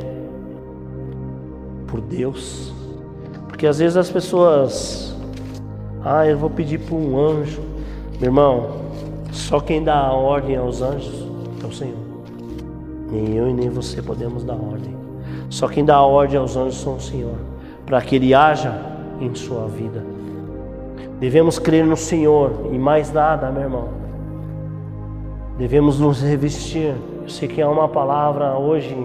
por 1.87 2.01
Deus 2.01 2.69
porque 3.59 3.67
às 3.67 3.77
vezes 3.79 3.97
as 3.97 4.09
pessoas, 4.09 5.13
ah, 6.01 6.25
eu 6.25 6.37
vou 6.37 6.49
pedir 6.49 6.79
para 6.79 6.95
um 6.95 7.19
anjo. 7.19 7.61
Meu 8.17 8.29
irmão, 8.29 8.69
só 9.33 9.59
quem 9.59 9.83
dá 9.83 9.97
a 9.97 10.13
ordem 10.13 10.55
aos 10.55 10.81
anjos 10.81 11.27
é 11.61 11.67
o 11.67 11.73
Senhor. 11.73 11.97
Nem 13.11 13.35
eu 13.35 13.49
e 13.49 13.53
nem 13.53 13.67
você 13.67 14.01
podemos 14.01 14.45
dar 14.45 14.53
ordem. 14.53 14.95
Só 15.49 15.67
quem 15.67 15.83
dá 15.83 15.95
a 15.95 16.05
ordem 16.05 16.39
aos 16.39 16.55
anjos 16.55 16.87
é 16.87 16.89
o 16.89 16.99
Senhor, 17.01 17.35
para 17.85 18.01
que 18.01 18.15
Ele 18.15 18.33
haja 18.33 18.73
em 19.19 19.33
sua 19.35 19.67
vida. 19.67 20.05
Devemos 21.19 21.59
crer 21.59 21.85
no 21.85 21.97
Senhor 21.97 22.69
e 22.71 22.77
mais 22.77 23.11
nada, 23.11 23.51
meu 23.51 23.63
irmão. 23.63 23.89
Devemos 25.57 25.99
nos 25.99 26.21
revestir. 26.21 26.95
Eu 27.21 27.29
sei 27.29 27.47
que 27.47 27.61
há 27.61 27.69
uma 27.69 27.87
palavra 27.87 28.57
hoje 28.57 28.95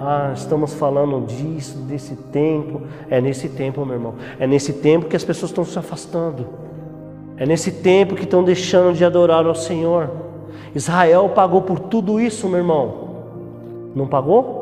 ah, 0.00 0.30
estamos 0.32 0.74
falando 0.74 1.26
disso, 1.26 1.76
desse 1.78 2.14
tempo. 2.14 2.82
É 3.10 3.20
nesse 3.20 3.48
tempo, 3.48 3.84
meu 3.84 3.96
irmão. 3.96 4.14
É 4.38 4.46
nesse 4.46 4.72
tempo 4.74 5.06
que 5.06 5.16
as 5.16 5.24
pessoas 5.24 5.50
estão 5.50 5.64
se 5.64 5.76
afastando. 5.78 6.46
É 7.36 7.44
nesse 7.44 7.72
tempo 7.72 8.14
que 8.14 8.22
estão 8.22 8.44
deixando 8.44 8.94
de 8.94 9.04
adorar 9.04 9.44
ao 9.44 9.54
Senhor. 9.54 10.10
Israel 10.74 11.28
pagou 11.30 11.62
por 11.62 11.80
tudo 11.80 12.20
isso, 12.20 12.48
meu 12.48 12.58
irmão. 12.58 13.08
Não 13.94 14.06
pagou? 14.06 14.56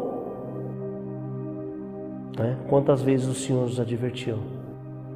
É? 2.38 2.54
Quantas 2.68 3.02
vezes 3.02 3.26
o 3.26 3.34
Senhor 3.34 3.62
nos 3.62 3.78
advertiu? 3.78 4.38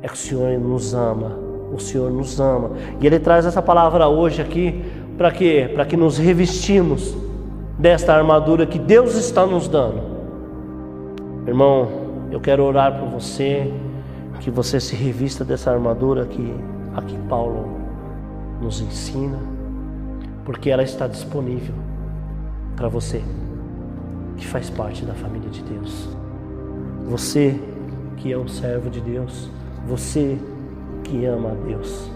É 0.03 0.09
que 0.09 0.15
o 0.15 0.17
Senhor 0.17 0.59
nos 0.59 0.95
ama. 0.95 1.39
O 1.73 1.79
Senhor 1.79 2.11
nos 2.11 2.41
ama. 2.41 2.73
E 3.01 3.07
Ele 3.07 3.19
traz 3.19 3.47
essa 3.47 3.63
palavra 3.63 4.09
hoje 4.09 4.43
aqui 4.43 4.83
para 5.17 5.31
quê? 5.31 5.71
Para 5.75 5.85
que 5.85 5.97
nos 5.97 6.19
revestimos 6.19 7.15
desta 7.79 8.15
armadura 8.15 8.67
que 8.67 8.79
Deus 8.79 9.15
está 9.17 9.45
nos 9.47 9.69
dando. 9.69 10.01
Irmão, 11.47 11.89
eu 12.31 12.41
quero 12.41 12.65
orar 12.65 12.99
por 12.99 13.09
você, 13.09 13.73
que 14.41 14.51
você 14.51 14.81
se 14.81 14.95
revista 14.95 15.45
dessa 15.45 15.71
armadura 15.71 16.25
que 16.25 16.55
aqui 16.97 17.17
Paulo 17.29 17.69
nos 18.61 18.81
ensina, 18.81 19.39
porque 20.45 20.71
ela 20.71 20.83
está 20.83 21.07
disponível 21.07 21.75
para 22.77 22.89
você 22.89 23.23
que 24.37 24.47
faz 24.47 24.71
parte 24.71 25.05
da 25.05 25.13
família 25.13 25.51
de 25.51 25.63
Deus. 25.63 26.09
Você 27.07 27.61
que 28.17 28.33
é 28.33 28.39
um 28.39 28.49
servo 28.49 28.89
de 28.89 29.01
Deus, 29.01 29.51
você 29.87 30.39
que 31.05 31.25
ama 31.25 31.51
a 31.51 31.67
Deus. 31.67 32.11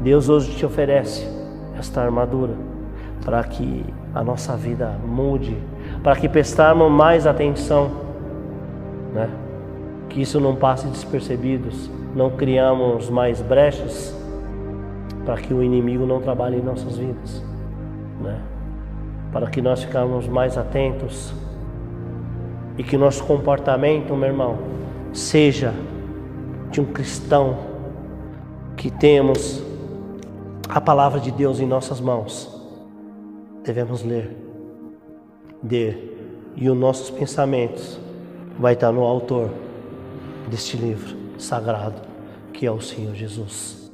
Deus 0.00 0.28
hoje 0.28 0.56
te 0.56 0.64
oferece 0.64 1.28
esta 1.78 2.02
armadura 2.02 2.54
para 3.24 3.42
que 3.44 3.84
a 4.14 4.24
nossa 4.24 4.56
vida 4.56 4.98
mude, 5.06 5.56
para 6.02 6.16
que 6.16 6.28
prestarmos 6.28 6.90
mais 6.90 7.26
atenção, 7.26 7.90
né? 9.14 9.28
que 10.08 10.22
isso 10.22 10.40
não 10.40 10.56
passe 10.56 10.86
despercebidos, 10.88 11.90
não 12.14 12.30
criamos 12.30 13.08
mais 13.08 13.40
brechas 13.40 14.16
para 15.24 15.36
que 15.36 15.52
o 15.52 15.62
inimigo 15.62 16.06
não 16.06 16.20
trabalhe 16.20 16.56
em 16.56 16.62
nossas 16.62 16.96
vidas, 16.96 17.44
né? 18.20 18.40
para 19.32 19.48
que 19.48 19.60
nós 19.60 19.82
ficarmos 19.82 20.26
mais 20.26 20.58
atentos 20.58 21.32
e 22.76 22.82
que 22.82 22.96
nosso 22.96 23.22
comportamento, 23.24 24.16
meu 24.16 24.28
irmão, 24.28 24.58
seja 25.12 25.72
de 26.70 26.80
um 26.80 26.86
cristão 26.86 27.58
que 28.76 28.90
temos 28.90 29.62
a 30.68 30.80
palavra 30.80 31.20
de 31.20 31.30
Deus 31.30 31.60
em 31.60 31.66
nossas 31.66 32.00
mãos 32.00 32.60
devemos 33.64 34.02
ler, 34.02 34.36
ler, 35.62 36.52
e 36.56 36.68
os 36.68 36.76
nossos 36.76 37.10
pensamentos 37.10 37.98
vai 38.58 38.74
estar 38.74 38.92
no 38.92 39.02
autor 39.02 39.50
deste 40.48 40.76
livro 40.76 41.16
sagrado, 41.38 42.02
que 42.52 42.66
é 42.66 42.70
o 42.70 42.80
Senhor 42.80 43.14
Jesus. 43.14 43.90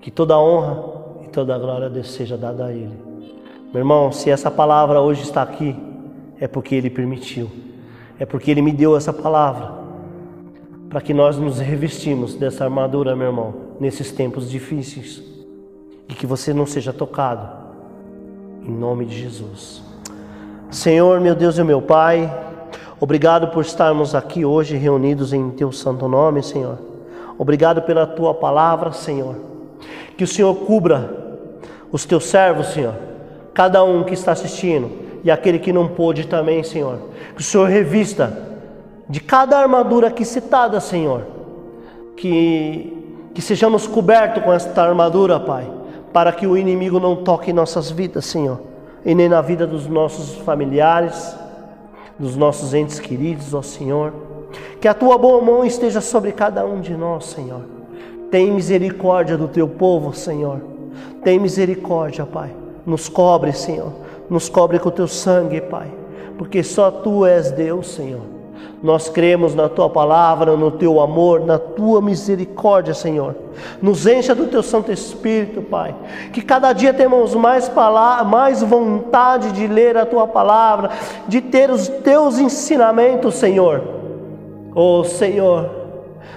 Que 0.00 0.10
toda 0.10 0.38
honra 0.38 1.22
e 1.22 1.28
toda 1.28 1.58
glória 1.58 2.02
seja 2.02 2.36
dada 2.36 2.66
a 2.66 2.72
Ele. 2.72 2.96
Meu 3.72 3.80
irmão, 3.80 4.10
se 4.12 4.30
essa 4.30 4.50
palavra 4.50 5.00
hoje 5.00 5.22
está 5.22 5.42
aqui, 5.42 5.76
é 6.40 6.48
porque 6.48 6.74
Ele 6.74 6.90
permitiu, 6.90 7.50
é 8.18 8.26
porque 8.26 8.50
Ele 8.50 8.60
me 8.60 8.72
deu 8.72 8.96
essa 8.96 9.12
palavra, 9.12 9.81
para 10.92 11.00
que 11.00 11.14
nós 11.14 11.38
nos 11.38 11.58
revestimos 11.58 12.34
dessa 12.34 12.64
armadura, 12.64 13.16
meu 13.16 13.28
irmão, 13.28 13.54
nesses 13.80 14.12
tempos 14.12 14.50
difíceis, 14.50 15.22
e 16.06 16.12
que 16.12 16.26
você 16.26 16.52
não 16.52 16.66
seja 16.66 16.92
tocado 16.92 17.48
em 18.62 18.70
nome 18.70 19.06
de 19.06 19.18
Jesus. 19.18 19.82
Senhor, 20.70 21.18
meu 21.18 21.34
Deus 21.34 21.56
e 21.56 21.64
meu 21.64 21.80
Pai, 21.80 22.30
obrigado 23.00 23.48
por 23.48 23.64
estarmos 23.64 24.14
aqui 24.14 24.44
hoje 24.44 24.76
reunidos 24.76 25.32
em 25.32 25.48
Teu 25.52 25.72
santo 25.72 26.06
nome, 26.06 26.42
Senhor. 26.42 26.78
Obrigado 27.38 27.80
pela 27.80 28.06
Tua 28.06 28.34
palavra, 28.34 28.92
Senhor. 28.92 29.36
Que 30.14 30.24
o 30.24 30.28
Senhor 30.28 30.54
cubra 30.54 31.10
os 31.90 32.04
Teus 32.04 32.26
servos, 32.26 32.66
Senhor. 32.66 32.94
Cada 33.54 33.82
um 33.82 34.04
que 34.04 34.12
está 34.12 34.32
assistindo 34.32 34.90
e 35.24 35.30
aquele 35.30 35.58
que 35.58 35.72
não 35.72 35.88
pôde 35.88 36.26
também, 36.26 36.62
Senhor. 36.62 36.98
Que 37.34 37.40
o 37.40 37.44
Senhor 37.44 37.66
revista 37.66 38.51
de 39.12 39.20
cada 39.20 39.58
armadura 39.58 40.08
aqui 40.08 40.24
citada, 40.24 40.80
Senhor. 40.80 41.26
Que, 42.16 43.30
que 43.34 43.42
sejamos 43.42 43.86
cobertos 43.86 44.42
com 44.42 44.52
esta 44.52 44.82
armadura, 44.82 45.38
Pai 45.38 45.82
para 46.12 46.30
que 46.32 46.46
o 46.46 46.56
inimigo 46.56 47.00
não 47.00 47.16
toque 47.16 47.52
nossas 47.52 47.90
vidas, 47.90 48.26
Senhor, 48.26 48.60
e 49.04 49.14
nem 49.14 49.28
na 49.28 49.40
vida 49.40 49.66
dos 49.66 49.86
nossos 49.86 50.36
familiares, 50.38 51.34
dos 52.18 52.36
nossos 52.36 52.74
entes 52.74 53.00
queridos, 53.00 53.54
ó 53.54 53.62
Senhor. 53.62 54.12
Que 54.80 54.86
a 54.86 54.94
tua 54.94 55.16
boa 55.16 55.40
mão 55.40 55.64
esteja 55.64 56.00
sobre 56.00 56.32
cada 56.32 56.64
um 56.64 56.80
de 56.80 56.94
nós, 56.94 57.24
Senhor. 57.26 57.62
Tem 58.30 58.50
misericórdia 58.50 59.36
do 59.36 59.48
teu 59.48 59.66
povo, 59.66 60.14
Senhor. 60.14 60.60
Tem 61.24 61.38
misericórdia, 61.38 62.26
Pai. 62.26 62.50
Nos 62.84 63.08
cobre, 63.08 63.52
Senhor. 63.52 63.92
Nos 64.28 64.48
cobre 64.48 64.78
com 64.78 64.88
o 64.88 64.92
teu 64.92 65.08
sangue, 65.08 65.60
Pai, 65.60 65.90
porque 66.36 66.62
só 66.62 66.90
tu 66.90 67.24
és 67.24 67.50
Deus, 67.50 67.88
Senhor. 67.88 68.22
Nós 68.82 69.08
cremos 69.08 69.54
na 69.54 69.68
tua 69.68 69.88
palavra, 69.88 70.56
no 70.56 70.72
teu 70.72 71.00
amor, 71.00 71.46
na 71.46 71.56
tua 71.56 72.00
misericórdia, 72.02 72.92
Senhor. 72.92 73.36
Nos 73.80 74.06
encha 74.06 74.34
do 74.34 74.48
teu 74.48 74.62
Santo 74.62 74.90
Espírito, 74.90 75.62
Pai. 75.62 75.94
Que 76.32 76.42
cada 76.42 76.72
dia 76.72 76.92
temos 76.92 77.32
mais, 77.34 77.70
mais 78.26 78.60
vontade 78.60 79.52
de 79.52 79.68
ler 79.68 79.96
a 79.96 80.04
tua 80.04 80.26
palavra, 80.26 80.90
de 81.28 81.40
ter 81.40 81.70
os 81.70 81.86
teus 81.86 82.40
ensinamentos, 82.40 83.36
Senhor. 83.36 83.82
Oh, 84.74 85.04
Senhor, 85.04 85.70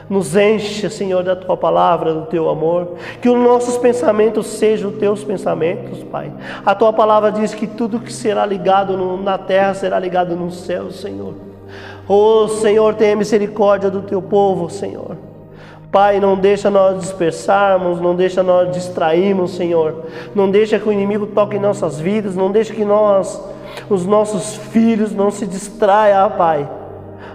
nos 0.07 0.35
enche, 0.35 0.87
Senhor, 0.87 1.23
da 1.23 1.35
tua 1.35 1.57
palavra, 1.57 2.13
do 2.13 2.25
teu 2.27 2.47
amor. 2.47 2.93
Que 3.21 3.29
os 3.29 3.39
nossos 3.39 3.75
pensamentos 3.75 4.45
sejam 4.45 4.91
os 4.91 4.97
teus 4.97 5.23
pensamentos, 5.23 6.03
Pai. 6.03 6.31
A 6.63 6.75
tua 6.75 6.93
palavra 6.93 7.31
diz 7.31 7.55
que 7.55 7.65
tudo 7.65 7.99
que 7.99 8.13
será 8.13 8.45
ligado 8.45 8.95
na 9.17 9.39
terra 9.39 9.73
será 9.73 9.97
ligado 9.97 10.35
no 10.35 10.51
céu, 10.51 10.91
Senhor. 10.91 11.54
Oh 12.07 12.47
Senhor, 12.47 12.93
tenha 12.95 13.15
misericórdia 13.15 13.89
do 13.89 14.01
teu 14.01 14.21
povo, 14.21 14.69
Senhor. 14.69 15.17
Pai, 15.91 16.19
não 16.19 16.35
deixa 16.35 16.69
nós 16.69 16.99
dispersarmos, 16.99 18.01
não 18.01 18.15
deixa 18.15 18.43
nós 18.43 18.69
distrairmos, 18.69 19.55
Senhor. 19.55 20.03
Não 20.35 20.51
deixa 20.51 20.77
que 20.77 20.89
o 20.89 20.91
inimigo 20.91 21.25
toque 21.27 21.55
em 21.55 21.59
nossas 21.59 21.99
vidas, 21.99 22.35
não 22.35 22.51
deixa 22.51 22.73
que 22.73 22.83
nós, 22.83 23.41
os 23.89 24.05
nossos 24.05 24.55
filhos, 24.55 25.13
não 25.13 25.31
se 25.31 25.47
distraiam, 25.47 26.31
Pai. 26.31 26.69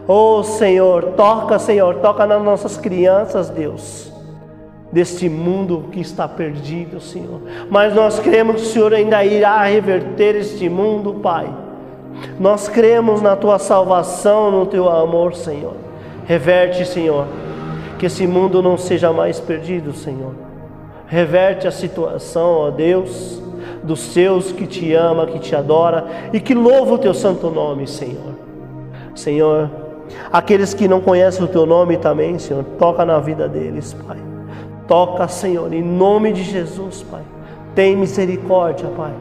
Oh 0.07 0.43
Senhor, 0.43 1.13
toca, 1.17 1.59
Senhor, 1.59 1.97
toca 1.97 2.27
nas 2.27 2.43
nossas 2.43 2.77
crianças, 2.77 3.49
Deus, 3.49 4.13
deste 4.93 5.29
mundo 5.29 5.87
que 5.91 6.01
está 6.01 6.29
perdido, 6.29 7.01
Senhor. 7.01 7.41
Mas 7.71 7.95
nós 7.95 8.19
cremos 8.19 8.57
que 8.57 8.69
o 8.69 8.71
Senhor 8.73 8.93
ainda 8.93 9.25
irá 9.25 9.63
reverter 9.65 10.37
este 10.37 10.69
mundo, 10.69 11.15
Pai. 11.15 11.49
Nós 12.39 12.69
cremos 12.69 13.21
na 13.21 13.37
tua 13.37 13.59
salvação, 13.59 14.51
no 14.51 14.67
teu 14.67 14.89
amor, 14.89 15.35
Senhor. 15.35 15.75
Reverte, 16.25 16.87
Senhor, 16.87 17.27
que 17.99 18.07
esse 18.07 18.27
mundo 18.27 18.63
não 18.63 18.77
seja 18.77 19.13
mais 19.13 19.41
perdido, 19.41 19.93
Senhor. 19.93 20.33
Reverte 21.07 21.67
a 21.67 21.71
situação, 21.71 22.53
ó 22.53 22.71
Deus, 22.71 23.43
dos 23.83 24.01
seus 24.01 24.53
que 24.53 24.67
te 24.67 24.93
ama, 24.95 25.27
que 25.27 25.39
te 25.39 25.57
adora 25.57 26.07
e 26.33 26.41
que 26.41 26.55
louva 26.55 26.95
o 26.95 26.99
teu 26.99 27.13
santo 27.13 27.51
nome, 27.51 27.87
Senhor. 27.87 28.35
Senhor, 29.15 29.71
aqueles 30.33 30.73
que 30.73 30.87
não 30.87 31.01
conhecem 31.01 31.45
o 31.45 31.49
teu 31.49 31.67
nome 31.67 31.97
também, 31.97 32.39
Senhor, 32.39 32.65
toca 32.79 33.05
na 33.05 33.19
vida 33.19 33.49
deles, 33.49 33.95
Pai. 34.07 34.19
Toca, 34.87 35.27
Senhor, 35.29 35.73
em 35.73 35.83
nome 35.83 36.33
de 36.33 36.43
Jesus, 36.43 37.05
Pai. 37.11 37.23
Tem 37.75 37.97
misericórdia, 37.97 38.89
Pai 38.97 39.13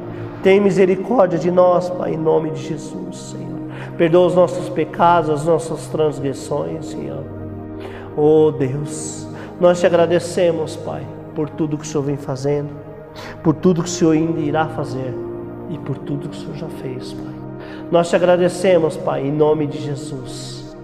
tem 0.41 0.59
misericórdia 0.61 1.37
de 1.37 1.51
nós, 1.51 1.89
Pai, 1.89 2.13
em 2.13 2.17
nome 2.17 2.51
de 2.51 2.61
Jesus, 2.61 3.17
Senhor. 3.17 3.59
Perdoa 3.97 4.27
os 4.27 4.35
nossos 4.35 4.69
pecados, 4.69 5.29
as 5.29 5.45
nossas 5.45 5.87
transgressões, 5.87 6.85
Senhor. 6.85 7.23
Oh 8.15 8.51
Deus, 8.51 9.27
nós 9.59 9.79
te 9.79 9.85
agradecemos, 9.85 10.77
Pai, 10.77 11.05
por 11.35 11.49
tudo 11.49 11.77
que 11.77 11.83
o 11.83 11.87
Senhor 11.87 12.03
vem 12.03 12.17
fazendo, 12.17 12.69
por 13.43 13.53
tudo 13.53 13.83
que 13.83 13.89
o 13.89 13.91
Senhor 13.91 14.11
ainda 14.11 14.39
irá 14.39 14.67
fazer 14.67 15.13
e 15.69 15.77
por 15.77 15.97
tudo 15.97 16.29
que 16.29 16.37
o 16.37 16.39
Senhor 16.39 16.55
já 16.55 16.69
fez, 16.69 17.11
Pai. 17.11 17.33
Nós 17.91 18.09
te 18.09 18.15
agradecemos, 18.15 18.95
Pai, 18.95 19.27
em 19.27 19.31
nome 19.31 19.67
de 19.67 19.79
Jesus. 19.79 20.75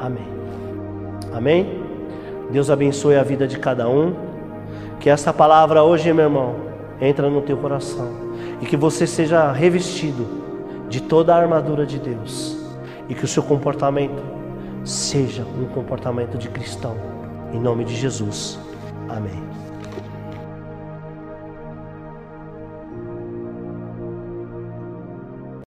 Amém. 0.00 0.28
Amém. 1.34 1.82
Deus 2.50 2.70
abençoe 2.70 3.16
a 3.16 3.22
vida 3.22 3.46
de 3.46 3.58
cada 3.58 3.88
um. 3.88 4.14
Que 5.00 5.10
essa 5.10 5.32
palavra 5.32 5.82
hoje, 5.82 6.10
meu 6.12 6.24
irmão, 6.24 6.54
entra 7.00 7.28
no 7.28 7.42
teu 7.42 7.56
coração 7.58 8.25
e 8.60 8.66
que 8.66 8.76
você 8.76 9.06
seja 9.06 9.52
revestido 9.52 10.26
de 10.88 11.02
toda 11.02 11.34
a 11.34 11.38
armadura 11.38 11.84
de 11.84 11.98
Deus 11.98 12.56
e 13.08 13.14
que 13.14 13.24
o 13.24 13.28
seu 13.28 13.42
comportamento 13.42 14.22
seja 14.84 15.44
um 15.44 15.66
comportamento 15.66 16.38
de 16.38 16.48
cristão. 16.48 16.96
Em 17.52 17.60
nome 17.60 17.84
de 17.84 17.94
Jesus. 17.94 18.58
Amém. 19.08 19.65